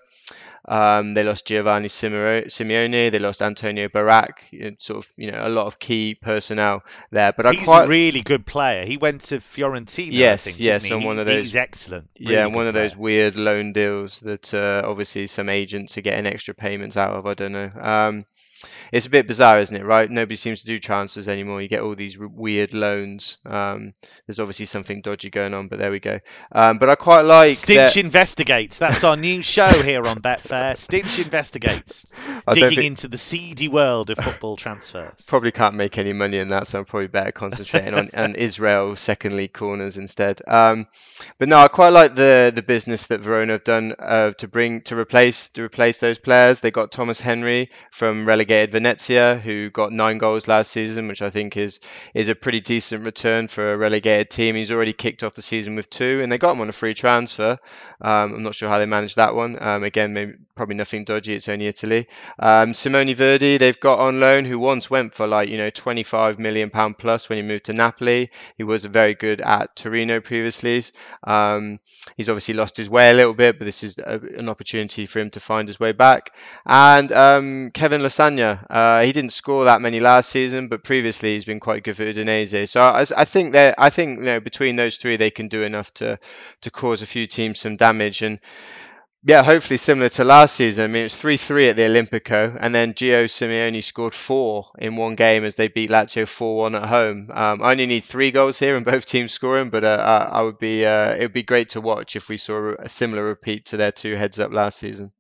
Um, 0.68 1.14
they 1.14 1.24
lost 1.24 1.46
Giovanni 1.46 1.88
Simeone. 1.88 3.12
They 3.12 3.20
lost 3.20 3.42
Antonio 3.42 3.90
Barak. 3.90 4.44
Sort 4.80 5.06
of, 5.06 5.14
you 5.18 5.32
know, 5.32 5.48
a 5.48 5.50
lot 5.50 5.68
of 5.68 5.80
key 5.80 6.16
personnel 6.16 6.84
there. 7.12 7.34
But 7.34 7.54
he's 7.56 7.66
quite... 7.66 7.86
a 7.86 7.88
really 7.88 8.22
good 8.22 8.46
player. 8.46 8.86
He 8.86 8.98
went 8.98 9.22
to 9.24 9.38
Fiorentina. 9.38 10.12
Yes, 10.12 10.46
think, 10.46 10.60
yes, 10.60 10.92
on 10.92 11.04
one 11.04 11.20
of 11.20 11.26
those. 11.26 11.40
He's 11.42 11.56
excellent. 11.56 12.10
Really 12.20 12.34
yeah, 12.34 12.46
one 12.46 12.68
of 12.68 12.74
player. 12.74 12.90
those 12.90 12.98
weird 12.98 13.36
loan 13.36 13.74
deals 13.74 14.20
that 14.22 14.54
uh, 14.54 14.88
obviously 14.88 15.28
some 15.28 15.50
agents 15.50 15.98
are 15.98 16.02
getting 16.02 16.26
extra 16.26 16.54
payments 16.54 16.98
out 16.98 17.14
of. 17.14 17.26
I 17.26 17.34
don't 17.34 17.52
know. 17.52 17.72
Um, 17.80 18.26
it's 18.92 19.06
a 19.06 19.10
bit 19.10 19.28
bizarre, 19.28 19.60
isn't 19.60 19.76
it? 19.76 19.86
Right? 19.86 20.10
Nobody 20.10 20.36
seems 20.36 20.62
to 20.62 20.68
do 20.68 20.80
transfers 20.80 21.28
anymore. 21.28 21.62
You 21.62 21.68
get 21.68 21.82
all 21.82 21.96
these 21.96 22.18
weird 22.18 22.74
loans. 22.74 23.38
Um, 23.46 23.94
there's 24.28 24.40
obviously 24.40 24.66
something 24.66 25.02
dodgy 25.02 25.30
going 25.30 25.54
on, 25.54 25.68
but 25.68 25.80
there 25.80 25.92
we 25.92 26.00
go. 26.00 26.20
Um, 26.52 26.78
but 26.78 26.90
I 26.90 26.96
quite 26.96 27.22
like 27.22 27.58
Stinch 27.58 27.94
that... 27.94 27.98
investigates. 27.98 28.78
That's 28.78 29.04
our 29.04 29.16
new 29.16 29.42
show 29.42 29.82
here 29.82 30.06
on 30.08 30.22
Betfair. 30.22 30.78
Stinch 30.78 31.20
investigates, 31.20 32.06
digging 32.52 32.70
think... 32.70 32.84
into 32.84 33.08
the 33.08 33.18
seedy 33.18 33.68
world 33.68 34.10
of 34.10 34.18
football 34.18 34.56
transfers. 34.56 35.26
Probably 35.28 35.52
can't 35.52 35.76
make 35.76 35.98
any 35.98 36.14
money 36.14 36.38
in 36.38 36.50
that, 36.50 36.68
so 36.68 36.80
I'm 36.80 36.86
probably 36.86 37.08
better 37.08 37.32
concentrating 37.32 37.94
on, 37.94 38.10
on 38.14 38.36
Israel 38.36 38.96
second 38.96 39.36
league 39.36 39.54
corners 39.54 39.98
instead. 39.98 40.42
Um, 40.48 40.88
but 41.38 41.50
no, 41.50 41.58
I 41.58 41.68
quite 41.68 41.90
like 41.90 42.16
the 42.16 42.52
the 42.54 42.62
business 42.62 43.08
that 43.08 43.22
Verona 43.22 43.54
have 43.54 43.64
done 43.64 43.94
uh, 44.00 44.32
to 44.34 44.48
bring 44.48 44.82
to 44.84 44.98
replace 44.98 45.50
to 45.50 45.64
replace 45.64 46.00
those 46.00 46.18
players. 46.18 46.60
They 46.60 46.72
got 46.72 46.92
Thomas 46.92 47.20
Henry 47.20 47.70
from 47.92 48.28
Venezia, 48.50 49.38
who 49.38 49.70
got 49.70 49.92
nine 49.92 50.18
goals 50.18 50.48
last 50.48 50.72
season, 50.72 51.08
which 51.08 51.22
I 51.22 51.30
think 51.30 51.56
is 51.56 51.80
is 52.14 52.30
a 52.30 52.36
pretty 52.36 52.62
decent 52.62 53.06
return 53.06 53.48
for 53.48 53.74
a 53.74 53.78
relegated 53.78 54.30
team. 54.30 54.56
He's 54.56 54.72
already 54.72 54.94
kicked 54.94 55.24
off 55.24 55.36
the 55.36 55.42
season 55.42 55.76
with 55.76 55.90
two, 55.90 56.20
and 56.22 56.32
they 56.32 56.38
got 56.38 56.54
him 56.54 56.62
on 56.62 56.70
a 56.70 56.74
free 56.74 56.94
transfer. 56.94 57.58
Um, 58.02 58.34
I'm 58.34 58.44
not 58.44 58.56
sure 58.56 58.70
how 58.70 58.80
they 58.80 58.86
managed 58.86 59.18
that 59.18 59.36
one. 59.36 59.58
Um, 59.62 59.84
again, 59.84 60.14
maybe, 60.14 60.34
probably 60.56 60.76
nothing 60.76 61.04
dodgy. 61.04 61.34
It's 61.34 61.50
only 61.50 61.68
Italy. 61.68 62.08
Um, 62.40 62.74
Simone 62.74 63.14
Verdi, 63.14 63.58
they've 63.58 63.80
got 63.80 64.00
on 64.00 64.20
loan, 64.20 64.46
who 64.46 64.58
once 64.58 64.90
went 64.90 65.14
for 65.14 65.28
like 65.28 65.50
you 65.50 65.58
know 65.58 65.70
25 65.70 66.40
million 66.40 66.70
pound 66.70 66.98
plus 66.98 67.30
when 67.30 67.38
he 67.38 67.44
moved 67.44 67.66
to 67.66 67.74
Napoli. 67.74 68.32
He 68.58 68.64
was 68.64 68.86
very 68.86 69.16
good 69.16 69.42
at 69.42 69.76
Torino 69.76 70.22
previously. 70.22 70.84
Um, 71.24 71.80
he's 72.16 72.30
obviously 72.30 72.54
lost 72.54 72.78
his 72.78 72.90
way 72.90 73.10
a 73.10 73.14
little 73.14 73.34
bit, 73.34 73.58
but 73.60 73.66
this 73.66 73.84
is 73.84 73.98
a, 74.00 74.20
an 74.38 74.50
opportunity 74.50 75.06
for 75.06 75.20
him 75.20 75.30
to 75.32 75.40
find 75.40 75.68
his 75.68 75.80
way 75.80 75.92
back. 75.92 76.32
And 76.66 77.12
um, 77.12 77.72
Kevin 77.74 78.02
Lasagna, 78.02 78.39
uh, 78.42 79.02
he 79.02 79.12
didn't 79.12 79.34
score 79.34 79.66
that 79.66 79.82
many 79.82 80.00
last 80.00 80.30
season, 80.30 80.68
but 80.68 80.84
previously 80.84 81.34
he's 81.34 81.46
been 81.46 81.60
quite 81.60 81.84
good 81.84 81.98
for 81.98 82.04
Udinese. 82.04 82.68
So 82.70 82.82
I, 82.82 83.06
I 83.16 83.26
think 83.26 83.54
that 83.54 83.76
I 83.78 83.90
think 83.90 84.20
you 84.20 84.26
know 84.26 84.40
between 84.40 84.76
those 84.76 84.98
three 84.98 85.18
they 85.18 85.32
can 85.32 85.48
do 85.48 85.64
enough 85.64 85.94
to 85.96 86.20
to 86.62 86.72
cause 86.72 87.02
a 87.02 87.08
few 87.08 87.28
teams 87.28 87.60
some 87.60 87.78
damage 87.78 88.22
and. 88.22 88.40
Yeah, 89.22 89.44
hopefully 89.44 89.76
similar 89.76 90.08
to 90.08 90.24
last 90.24 90.56
season. 90.56 90.86
I 90.86 90.88
mean, 90.88 91.02
it 91.02 91.12
was 91.12 91.16
3 91.16 91.36
3 91.36 91.68
at 91.68 91.76
the 91.76 91.82
Olimpico, 91.82 92.58
and 92.58 92.74
then 92.74 92.94
Gio 92.94 93.26
Simeone 93.26 93.84
scored 93.84 94.14
four 94.14 94.72
in 94.78 94.96
one 94.96 95.16
game 95.16 95.44
as 95.44 95.56
they 95.56 95.68
beat 95.68 95.90
Lazio 95.90 96.26
4 96.26 96.56
1 96.56 96.76
at 96.76 96.86
home. 96.86 97.30
Um, 97.34 97.62
I 97.62 97.72
only 97.72 97.86
need 97.86 98.06
three 98.06 98.32
goals 98.32 98.58
here 98.58 98.76
and 98.76 98.86
both 98.86 99.06
teams 99.14 99.34
scoring, 99.34 99.72
but 99.72 99.84
uh, 99.84 100.30
I 100.32 100.42
would 100.44 100.58
be 100.58 100.86
uh, 100.86 101.16
it 101.16 101.20
would 101.20 101.34
be 101.34 101.44
great 101.44 101.70
to 101.72 101.82
watch 101.82 102.16
if 102.16 102.30
we 102.30 102.38
saw 102.38 102.76
a 102.80 102.88
similar 102.88 103.26
repeat 103.26 103.66
to 103.66 103.78
their 103.78 103.92
two 103.92 104.16
heads 104.16 104.40
up 104.40 104.54
last 104.54 104.80
season. 104.80 105.12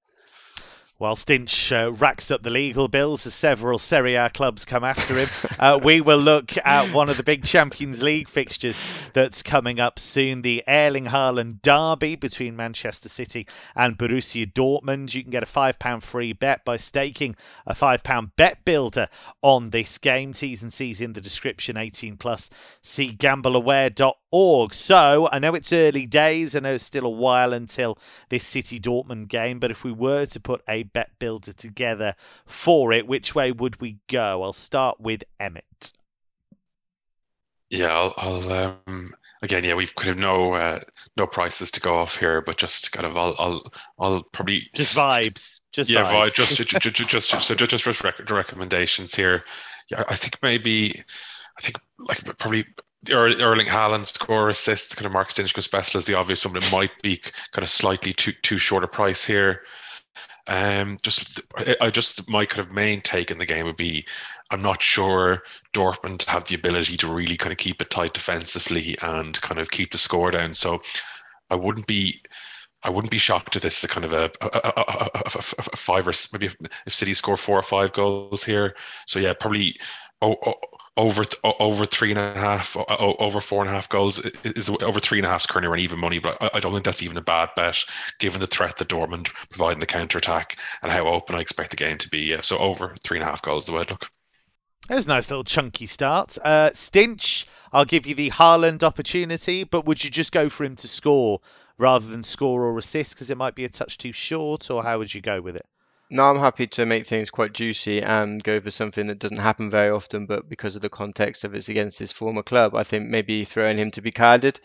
While 0.99 1.15
Stinch 1.15 1.71
uh, 1.71 1.93
racks 1.93 2.29
up 2.29 2.43
the 2.43 2.49
legal 2.49 2.89
bills 2.89 3.25
as 3.25 3.33
several 3.33 3.79
Serie 3.79 4.15
A 4.15 4.29
clubs 4.29 4.65
come 4.65 4.83
after 4.83 5.17
him, 5.17 5.29
uh, 5.57 5.79
we 5.81 6.01
will 6.01 6.17
look 6.17 6.57
at 6.57 6.93
one 6.93 7.09
of 7.09 7.15
the 7.15 7.23
big 7.23 7.45
Champions 7.45 8.03
League 8.03 8.27
fixtures 8.27 8.83
that's 9.13 9.41
coming 9.41 9.79
up 9.79 9.97
soon 9.97 10.41
the 10.41 10.61
Erling 10.67 11.05
Haaland 11.05 11.61
derby 11.61 12.17
between 12.17 12.57
Manchester 12.57 13.07
City 13.07 13.47
and 13.77 13.97
Borussia 13.97 14.45
Dortmund. 14.51 15.13
You 15.13 15.21
can 15.21 15.31
get 15.31 15.41
a 15.41 15.45
£5 15.45 16.03
free 16.03 16.33
bet 16.33 16.65
by 16.65 16.75
staking 16.75 17.37
a 17.65 17.73
£5 17.73 18.31
bet 18.35 18.65
builder 18.65 19.07
on 19.41 19.69
this 19.69 19.97
game. 19.97 20.33
T's 20.33 20.61
and 20.61 20.73
C's 20.73 20.99
in 20.99 21.13
the 21.13 21.21
description 21.21 21.77
18 21.77 22.17
plus. 22.17 22.49
See 22.81 23.11
gambleaware.org. 23.11 24.73
So 24.73 25.29
I 25.31 25.39
know 25.39 25.55
it's 25.55 25.71
early 25.71 26.05
days. 26.05 26.57
I 26.57 26.59
know 26.59 26.73
it's 26.73 26.83
still 26.83 27.05
a 27.05 27.09
while 27.09 27.53
until 27.53 27.97
this 28.27 28.45
City 28.45 28.81
Dortmund 28.81 29.29
game. 29.29 29.59
But 29.59 29.71
if 29.71 29.85
we 29.85 29.93
were 29.93 30.25
to 30.25 30.39
put 30.41 30.61
a 30.67 30.88
bet 30.93 31.11
builder 31.19 31.53
together 31.53 32.15
for 32.45 32.91
it, 32.91 33.07
which 33.07 33.35
way 33.35 33.51
would 33.51 33.81
we 33.81 33.97
go? 34.07 34.43
I'll 34.43 34.53
start 34.53 34.99
with 34.99 35.23
Emmett. 35.39 35.93
Yeah, 37.69 37.93
I'll, 37.93 38.13
I'll 38.17 38.51
um, 38.53 39.13
again, 39.41 39.63
yeah, 39.63 39.75
we've 39.75 39.93
kind 39.95 40.09
of 40.09 40.17
no 40.17 40.53
uh, 40.53 40.79
no 41.17 41.27
prices 41.27 41.71
to 41.71 41.79
go 41.79 41.97
off 41.97 42.17
here, 42.17 42.41
but 42.41 42.57
just 42.57 42.91
kind 42.91 43.05
of 43.05 43.17
I'll 43.17 43.35
I'll, 43.37 43.61
I'll 43.99 44.23
probably 44.23 44.63
just 44.73 44.95
vibes, 44.95 45.61
just 45.71 45.89
yeah, 45.89 46.11
vibes. 46.11 46.35
just 46.35 46.55
just 46.55 46.69
just 46.69 46.95
just, 46.95 47.09
just, 47.09 47.47
so 47.47 47.55
just, 47.55 47.83
just 47.83 48.01
the 48.01 48.33
recommendations 48.33 49.13
here. 49.13 49.43
Yeah, 49.89 50.03
I 50.07 50.15
think 50.15 50.37
maybe 50.41 51.03
I 51.57 51.61
think 51.61 51.77
like 51.97 52.37
probably 52.37 52.65
Erling 53.11 53.67
Haaland 53.67 54.05
score 54.05 54.49
assist, 54.49 54.97
kind 54.97 55.05
of 55.05 55.13
Mark 55.13 55.29
Stinchcombe's 55.29 55.67
best 55.67 55.95
as 55.95 56.05
the 56.05 56.17
obvious 56.17 56.43
one, 56.43 56.53
but 56.53 56.63
it 56.63 56.71
might 56.71 56.91
be 57.01 57.17
kind 57.51 57.63
of 57.63 57.69
slightly 57.69 58.13
too 58.13 58.33
too 58.41 58.57
short 58.57 58.83
a 58.83 58.87
price 58.87 59.25
here. 59.25 59.63
Um, 60.49 60.97
just 61.03 61.41
I 61.79 61.91
just 61.91 62.27
my 62.27 62.43
kind 62.43 62.59
of 62.59 62.71
main 62.71 63.01
take 63.01 63.29
in 63.29 63.37
the 63.37 63.45
game 63.45 63.65
would 63.65 63.77
be 63.77 64.03
I'm 64.49 64.63
not 64.63 64.81
sure 64.81 65.43
Dortmund 65.73 66.23
have 66.25 66.45
the 66.45 66.55
ability 66.55 66.97
to 66.97 67.07
really 67.07 67.37
kind 67.37 67.51
of 67.51 67.59
keep 67.59 67.81
it 67.81 67.91
tight 67.91 68.13
defensively 68.13 68.97
and 69.03 69.39
kind 69.41 69.59
of 69.59 69.69
keep 69.69 69.91
the 69.91 69.99
score 69.99 70.31
down. 70.31 70.53
So 70.53 70.81
I 71.51 71.55
wouldn't 71.55 71.85
be 71.85 72.21
I 72.81 72.89
wouldn't 72.89 73.11
be 73.11 73.19
shocked 73.19 73.57
if 73.57 73.61
this 73.61 73.83
is 73.83 73.89
kind 73.91 74.05
of 74.05 74.13
a, 74.13 74.31
a, 74.41 74.47
a, 74.47 75.11
a 75.25 75.41
five 75.77 76.07
or 76.07 76.13
maybe 76.33 76.47
if, 76.47 76.55
if 76.87 76.93
City 76.95 77.13
score 77.13 77.37
four 77.37 77.59
or 77.59 77.63
five 77.63 77.93
goals 77.93 78.43
here. 78.43 78.75
So 79.05 79.19
yeah, 79.19 79.33
probably 79.33 79.75
oh, 80.23 80.35
oh, 80.45 80.53
over 80.99 81.23
over 81.59 81.85
three 81.85 82.11
and 82.11 82.19
a 82.19 82.33
half, 82.37 82.75
over 82.89 83.39
four 83.39 83.61
and 83.61 83.69
a 83.69 83.73
half 83.73 83.87
goals 83.87 84.19
is 84.43 84.69
over 84.69 84.99
three 84.99 85.19
and 85.19 85.25
a 85.25 85.29
half 85.29 85.41
is 85.41 85.47
currently 85.47 85.81
even 85.81 85.97
money, 85.97 86.19
but 86.19 86.37
I 86.53 86.59
don't 86.59 86.73
think 86.73 86.83
that's 86.83 87.01
even 87.01 87.17
a 87.17 87.21
bad 87.21 87.49
bet 87.55 87.77
given 88.19 88.41
the 88.41 88.47
threat 88.47 88.77
that 88.77 88.89
Dortmund 88.89 89.27
providing 89.49 89.79
the 89.79 89.85
counter 89.85 90.17
attack 90.17 90.59
and 90.83 90.91
how 90.91 91.07
open 91.07 91.35
I 91.35 91.39
expect 91.39 91.69
the 91.69 91.77
game 91.77 91.97
to 91.99 92.09
be. 92.09 92.19
Yeah, 92.19 92.41
so 92.41 92.57
over 92.57 92.93
three 93.03 93.17
and 93.17 93.23
a 93.23 93.29
half 93.29 93.41
goals 93.41 93.65
the 93.65 93.71
way 93.71 93.81
it 93.81 93.89
look. 93.89 94.11
There's 94.89 95.05
a 95.05 95.09
nice 95.09 95.29
little 95.29 95.43
chunky 95.43 95.85
start. 95.85 96.37
Uh, 96.43 96.71
Stinch, 96.73 97.45
I'll 97.71 97.85
give 97.85 98.05
you 98.05 98.15
the 98.15 98.31
Haaland 98.31 98.83
opportunity, 98.83 99.63
but 99.63 99.85
would 99.85 100.03
you 100.03 100.09
just 100.09 100.31
go 100.31 100.49
for 100.49 100.65
him 100.65 100.75
to 100.77 100.87
score 100.87 101.39
rather 101.77 102.07
than 102.07 102.23
score 102.23 102.63
or 102.63 102.77
assist 102.77 103.15
because 103.15 103.29
it 103.29 103.37
might 103.37 103.55
be 103.55 103.63
a 103.63 103.69
touch 103.69 103.97
too 103.97 104.11
short, 104.11 104.69
or 104.69 104.83
how 104.83 104.97
would 104.97 105.13
you 105.13 105.21
go 105.21 105.41
with 105.41 105.55
it? 105.55 105.65
No, 106.11 106.29
I'm 106.29 106.37
happy 106.39 106.65
to 106.67 106.85
make 106.85 107.05
things 107.05 107.29
quite 107.31 107.53
juicy 107.53 108.01
and 108.01 108.43
go 108.43 108.59
for 108.61 108.69
something 108.71 109.07
that 109.07 109.19
doesn't 109.19 109.37
happen 109.37 109.69
very 109.69 109.89
often, 109.91 110.25
but 110.27 110.47
because 110.49 110.75
of 110.75 110.81
the 110.81 110.89
context 110.89 111.43
of 111.43 111.53
it's 111.55 111.69
against 111.69 111.97
his 111.99 112.11
former 112.11 112.41
club, 112.43 112.75
I 112.75 112.83
think 112.83 113.09
maybe 113.09 113.43
throwing 113.45 113.77
him 113.77 113.91
to 113.91 114.01
be 114.01 114.11
carded, 114.11 114.59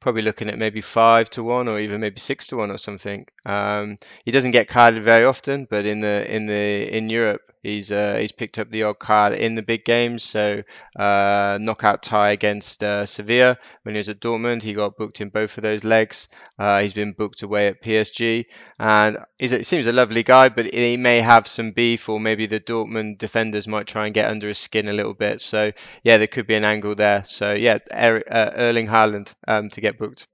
probably 0.00 0.22
looking 0.22 0.48
at 0.48 0.58
maybe 0.58 0.80
five 0.82 1.28
to 1.30 1.42
one 1.42 1.68
or 1.68 1.80
even 1.80 2.00
maybe 2.00 2.18
six 2.20 2.46
to 2.48 2.56
one 2.56 2.70
or 2.70 2.78
something. 2.78 3.26
Um, 3.46 3.96
he 4.24 4.30
doesn't 4.30 4.50
get 4.52 4.68
carded 4.68 5.02
very 5.02 5.24
often, 5.24 5.66
but 5.70 5.86
in 5.86 6.00
the 6.00 6.26
in 6.34 6.46
the 6.46 6.96
in 6.96 7.08
Europe, 7.10 7.49
He's 7.62 7.92
uh, 7.92 8.16
he's 8.18 8.32
picked 8.32 8.58
up 8.58 8.70
the 8.70 8.84
odd 8.84 8.98
card 8.98 9.34
in 9.34 9.54
the 9.54 9.62
big 9.62 9.84
games. 9.84 10.22
So 10.22 10.62
uh, 10.98 11.58
knockout 11.60 12.02
tie 12.02 12.30
against 12.30 12.82
uh, 12.82 13.04
Sevilla 13.04 13.58
when 13.82 13.94
he 13.94 13.98
was 13.98 14.08
at 14.08 14.20
Dortmund, 14.20 14.62
he 14.62 14.72
got 14.72 14.96
booked 14.96 15.20
in 15.20 15.28
both 15.28 15.58
of 15.58 15.62
those 15.62 15.84
legs. 15.84 16.28
Uh, 16.58 16.80
he's 16.80 16.94
been 16.94 17.12
booked 17.12 17.42
away 17.42 17.68
at 17.68 17.82
PSG, 17.82 18.46
and 18.78 19.18
he 19.38 19.48
seems 19.48 19.86
a 19.86 19.92
lovely 19.92 20.22
guy, 20.22 20.48
but 20.48 20.72
he 20.72 20.96
may 20.96 21.20
have 21.20 21.46
some 21.46 21.72
beef, 21.72 22.08
or 22.08 22.18
maybe 22.18 22.46
the 22.46 22.60
Dortmund 22.60 23.18
defenders 23.18 23.68
might 23.68 23.86
try 23.86 24.06
and 24.06 24.14
get 24.14 24.30
under 24.30 24.48
his 24.48 24.58
skin 24.58 24.88
a 24.88 24.94
little 24.94 25.14
bit. 25.14 25.42
So 25.42 25.72
yeah, 26.02 26.16
there 26.16 26.26
could 26.26 26.46
be 26.46 26.54
an 26.54 26.64
angle 26.64 26.94
there. 26.94 27.24
So 27.24 27.52
yeah, 27.52 27.78
er, 27.92 28.22
Erling 28.30 28.88
Haaland 28.88 29.32
um, 29.46 29.68
to 29.70 29.80
get 29.82 29.98
booked. 29.98 30.26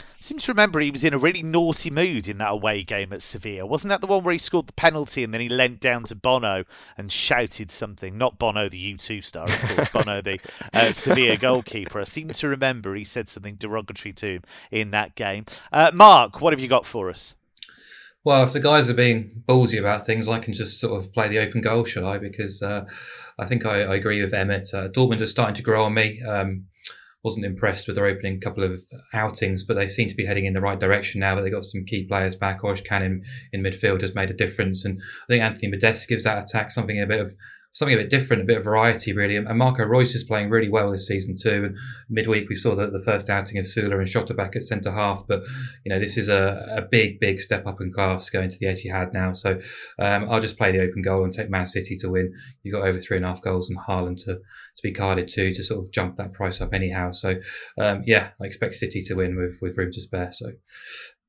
I 0.00 0.20
seem 0.20 0.38
to 0.38 0.52
remember 0.52 0.80
he 0.80 0.90
was 0.90 1.04
in 1.04 1.14
a 1.14 1.18
really 1.18 1.42
naughty 1.42 1.90
mood 1.90 2.26
in 2.26 2.38
that 2.38 2.50
away 2.50 2.82
game 2.82 3.12
at 3.12 3.22
Sevilla. 3.22 3.66
Wasn't 3.66 3.88
that 3.88 4.00
the 4.00 4.06
one 4.06 4.24
where 4.24 4.32
he 4.32 4.38
scored 4.38 4.66
the 4.66 4.72
penalty 4.72 5.22
and 5.22 5.32
then 5.32 5.40
he 5.40 5.48
leant 5.48 5.80
down 5.80 6.04
to 6.04 6.14
Bono 6.14 6.64
and 6.96 7.12
shouted 7.12 7.70
something? 7.70 8.18
Not 8.18 8.38
Bono, 8.38 8.68
the 8.68 8.94
U2 8.94 9.24
star, 9.24 9.44
of 9.44 9.60
course, 9.60 9.88
Bono, 9.90 10.20
the 10.20 10.40
uh, 10.72 10.92
Sevilla 10.92 11.36
goalkeeper. 11.36 12.00
I 12.00 12.04
seem 12.04 12.28
to 12.28 12.48
remember 12.48 12.94
he 12.94 13.04
said 13.04 13.28
something 13.28 13.54
derogatory 13.54 14.12
to 14.14 14.26
him 14.26 14.42
in 14.70 14.90
that 14.90 15.14
game. 15.14 15.46
Uh, 15.72 15.92
Mark, 15.94 16.40
what 16.40 16.52
have 16.52 16.60
you 16.60 16.68
got 16.68 16.84
for 16.84 17.10
us? 17.10 17.36
Well, 18.24 18.42
if 18.42 18.52
the 18.52 18.60
guys 18.60 18.90
are 18.90 18.94
being 18.94 19.42
ballsy 19.46 19.78
about 19.78 20.04
things, 20.04 20.28
I 20.28 20.38
can 20.38 20.52
just 20.52 20.80
sort 20.80 20.98
of 20.98 21.12
play 21.12 21.28
the 21.28 21.38
open 21.38 21.60
goal, 21.60 21.84
shall 21.84 22.06
I? 22.06 22.18
Because 22.18 22.62
uh, 22.62 22.84
I 23.38 23.46
think 23.46 23.64
I, 23.64 23.82
I, 23.82 23.94
agree 23.94 24.20
with 24.20 24.34
Emmett. 24.34 24.68
Uh, 24.74 24.88
Dortmund 24.88 25.20
are 25.20 25.26
starting 25.26 25.54
to 25.54 25.62
grow 25.62 25.84
on 25.84 25.94
me. 25.94 26.20
Um, 26.22 26.66
wasn't 27.24 27.46
impressed 27.46 27.86
with 27.86 27.96
their 27.96 28.06
opening 28.06 28.40
couple 28.40 28.64
of 28.64 28.82
outings, 29.12 29.64
but 29.64 29.74
they 29.74 29.88
seem 29.88 30.08
to 30.08 30.14
be 30.14 30.26
heading 30.26 30.44
in 30.44 30.54
the 30.54 30.60
right 30.60 30.78
direction 30.78 31.20
now. 31.20 31.34
That 31.34 31.42
they 31.42 31.50
got 31.50 31.64
some 31.64 31.84
key 31.84 32.06
players 32.06 32.36
back. 32.36 32.62
Ozcan 32.62 33.02
in, 33.02 33.24
in 33.52 33.62
midfield 33.62 34.02
has 34.02 34.14
made 34.14 34.30
a 34.30 34.34
difference, 34.34 34.84
and 34.84 35.00
I 35.00 35.26
think 35.28 35.42
Anthony 35.42 35.70
Modeste 35.70 36.08
gives 36.08 36.24
that 36.24 36.42
attack 36.42 36.70
something 36.70 37.00
a 37.00 37.06
bit 37.06 37.20
of 37.20 37.34
something 37.72 37.94
a 37.94 38.00
bit 38.00 38.10
different, 38.10 38.42
a 38.42 38.46
bit 38.46 38.58
of 38.58 38.64
variety, 38.64 39.12
really. 39.12 39.36
And 39.36 39.58
Marco 39.58 39.84
Reus 39.84 40.14
is 40.14 40.24
playing 40.24 40.50
really 40.50 40.68
well 40.68 40.90
this 40.90 41.06
season 41.06 41.36
too. 41.40 41.66
And 41.66 41.76
midweek 42.08 42.48
we 42.48 42.56
saw 42.56 42.74
the, 42.74 42.90
the 42.90 43.02
first 43.04 43.30
outing 43.30 43.58
of 43.58 43.66
Süle 43.66 43.92
and 43.92 44.06
Schlotterbeck 44.06 44.56
at 44.56 44.64
centre 44.64 44.92
half. 44.92 45.24
But 45.28 45.42
you 45.84 45.90
know 45.90 46.00
this 46.00 46.16
is 46.16 46.28
a, 46.28 46.76
a 46.76 46.82
big, 46.82 47.20
big 47.20 47.38
step 47.38 47.66
up 47.66 47.80
in 47.80 47.92
class 47.92 48.30
going 48.30 48.48
to 48.48 48.58
the 48.58 48.66
Etihad 48.66 49.12
now. 49.12 49.32
So 49.32 49.60
um, 49.98 50.28
I'll 50.28 50.40
just 50.40 50.58
play 50.58 50.72
the 50.72 50.82
open 50.82 51.02
goal 51.02 51.24
and 51.24 51.32
take 51.32 51.50
Man 51.50 51.66
City 51.66 51.96
to 51.96 52.10
win. 52.10 52.32
You've 52.62 52.74
got 52.74 52.86
over 52.86 53.00
three 53.00 53.16
and 53.16 53.26
a 53.26 53.28
half 53.28 53.42
goals 53.42 53.70
and 53.70 53.78
Haaland 53.78 54.24
to 54.24 54.34
to 54.34 54.82
be 54.82 54.92
carded 54.92 55.28
too 55.28 55.52
to 55.52 55.62
sort 55.62 55.84
of 55.84 55.92
jump 55.92 56.16
that 56.16 56.32
price 56.32 56.60
up 56.60 56.74
anyhow. 56.74 57.12
So 57.12 57.36
um, 57.80 58.02
yeah, 58.06 58.30
I 58.40 58.44
expect 58.44 58.74
City 58.74 59.02
to 59.02 59.14
win 59.14 59.36
with 59.36 59.58
with 59.60 59.78
room 59.78 59.92
to 59.92 60.00
spare. 60.00 60.32
So 60.32 60.52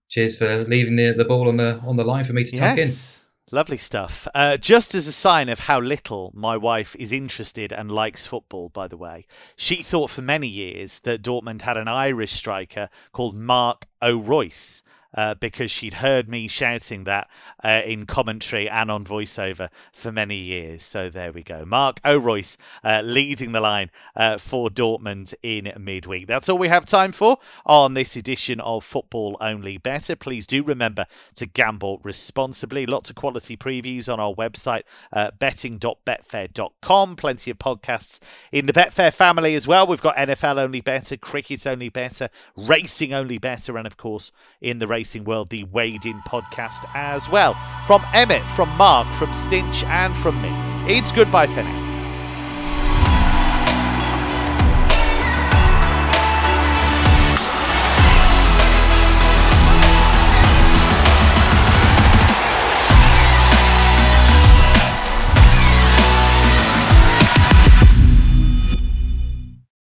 cheers 0.10 0.38
for 0.38 0.64
leaving 0.64 0.96
the, 0.96 1.12
the 1.12 1.26
ball 1.26 1.48
on 1.48 1.58
the 1.58 1.80
on 1.86 1.96
the 1.96 2.04
line 2.04 2.24
for 2.24 2.34
me 2.34 2.44
to 2.44 2.58
tuck 2.58 2.78
yes. 2.78 3.18
in. 3.18 3.29
Lovely 3.52 3.78
stuff. 3.78 4.28
Uh, 4.36 4.58
just 4.58 4.94
as 4.94 5.08
a 5.08 5.12
sign 5.12 5.50
of 5.50 5.62
how 5.62 5.80
little 5.80 6.32
my 6.36 6.56
wife 6.56 6.96
is 7.00 7.12
interested 7.12 7.74
and 7.74 7.92
likes 7.92 8.28
football, 8.28 8.70
by 8.70 8.88
the 8.88 8.98
way, 8.98 9.26
she 9.56 9.78
thought 9.78 10.12
for 10.12 10.22
many 10.22 10.48
years 10.48 11.00
that 11.00 11.24
Dortmund 11.24 11.64
had 11.64 11.76
an 11.76 11.88
Irish 11.88 12.32
striker 12.32 12.90
called 13.12 13.36
Mark 13.36 13.88
O'Royce 14.04 14.84
uh, 15.14 15.36
because 15.36 15.72
she'd 15.72 15.96
heard 15.96 16.30
me 16.30 16.48
shouting 16.48 17.04
that 17.06 17.30
uh, 17.64 17.82
in 17.86 18.06
commentary 18.06 18.70
and 18.70 18.92
on 18.92 19.04
voiceover 19.04 19.70
for 19.92 20.12
many 20.12 20.36
years. 20.36 20.84
So 20.84 21.10
there 21.10 21.32
we 21.32 21.44
go. 21.44 21.66
Mark 21.66 22.00
O'Royce 22.06 22.58
uh, 22.84 23.02
leading 23.04 23.52
the 23.52 23.62
line 23.62 23.90
uh, 24.16 24.38
for 24.38 24.70
Dortmund 24.70 25.34
in 25.42 25.72
midweek. 25.80 26.28
That's 26.28 26.50
all 26.50 26.58
we 26.58 26.68
have 26.68 26.86
time 26.86 27.12
for 27.12 27.38
on 27.66 27.94
this 27.94 28.16
edition 28.16 28.60
of 28.60 28.84
Football 28.84 29.38
Only 29.42 29.78
Bettor. 29.78 30.16
Please 30.16 30.46
do 30.46 30.64
remember 30.64 31.06
to 31.36 31.46
gamble 31.46 32.00
responsibly. 32.04 32.86
Lots 32.86 33.10
of 33.10 33.16
quality 33.16 33.58
previews 33.58 34.12
on 34.12 34.20
our 34.20 34.34
website, 34.34 34.84
uh, 35.12 35.32
betting.betfair.com. 35.38 37.16
Plenty 37.16 37.52
of 37.52 37.58
podcasts 37.60 38.20
in 38.52 38.66
the 38.66 38.74
Betfair 38.74 39.14
family 39.14 39.56
as 39.56 39.68
well. 39.68 39.88
We've 39.88 40.02
got 40.02 40.16
NFL 40.16 40.58
Only 40.58 40.82
Better, 40.82 41.18
Cricket 41.18 41.66
Only 41.66 41.90
Better, 41.90 42.30
Racing 42.56 43.14
Only 43.14 43.38
Better, 43.38 43.78
and 43.78 43.88
of 43.88 43.98
course, 43.98 44.32
in 44.62 44.80
the 44.80 44.88
racing 45.00 45.24
world, 45.24 45.48
the 45.48 45.64
Wade 45.64 46.06
In 46.06 46.20
podcast 46.28 46.84
as 46.94 47.30
well. 47.30 47.54
From 47.86 48.04
Emmett, 48.14 48.50
from 48.52 48.68
Mark, 48.76 49.14
from 49.16 49.34
Stinch, 49.34 49.86
and 49.86 50.16
from 50.18 50.42
me, 50.42 50.52
it's 50.94 51.14
goodbye 51.14 51.48
for 51.48 51.64
now. 51.64 51.99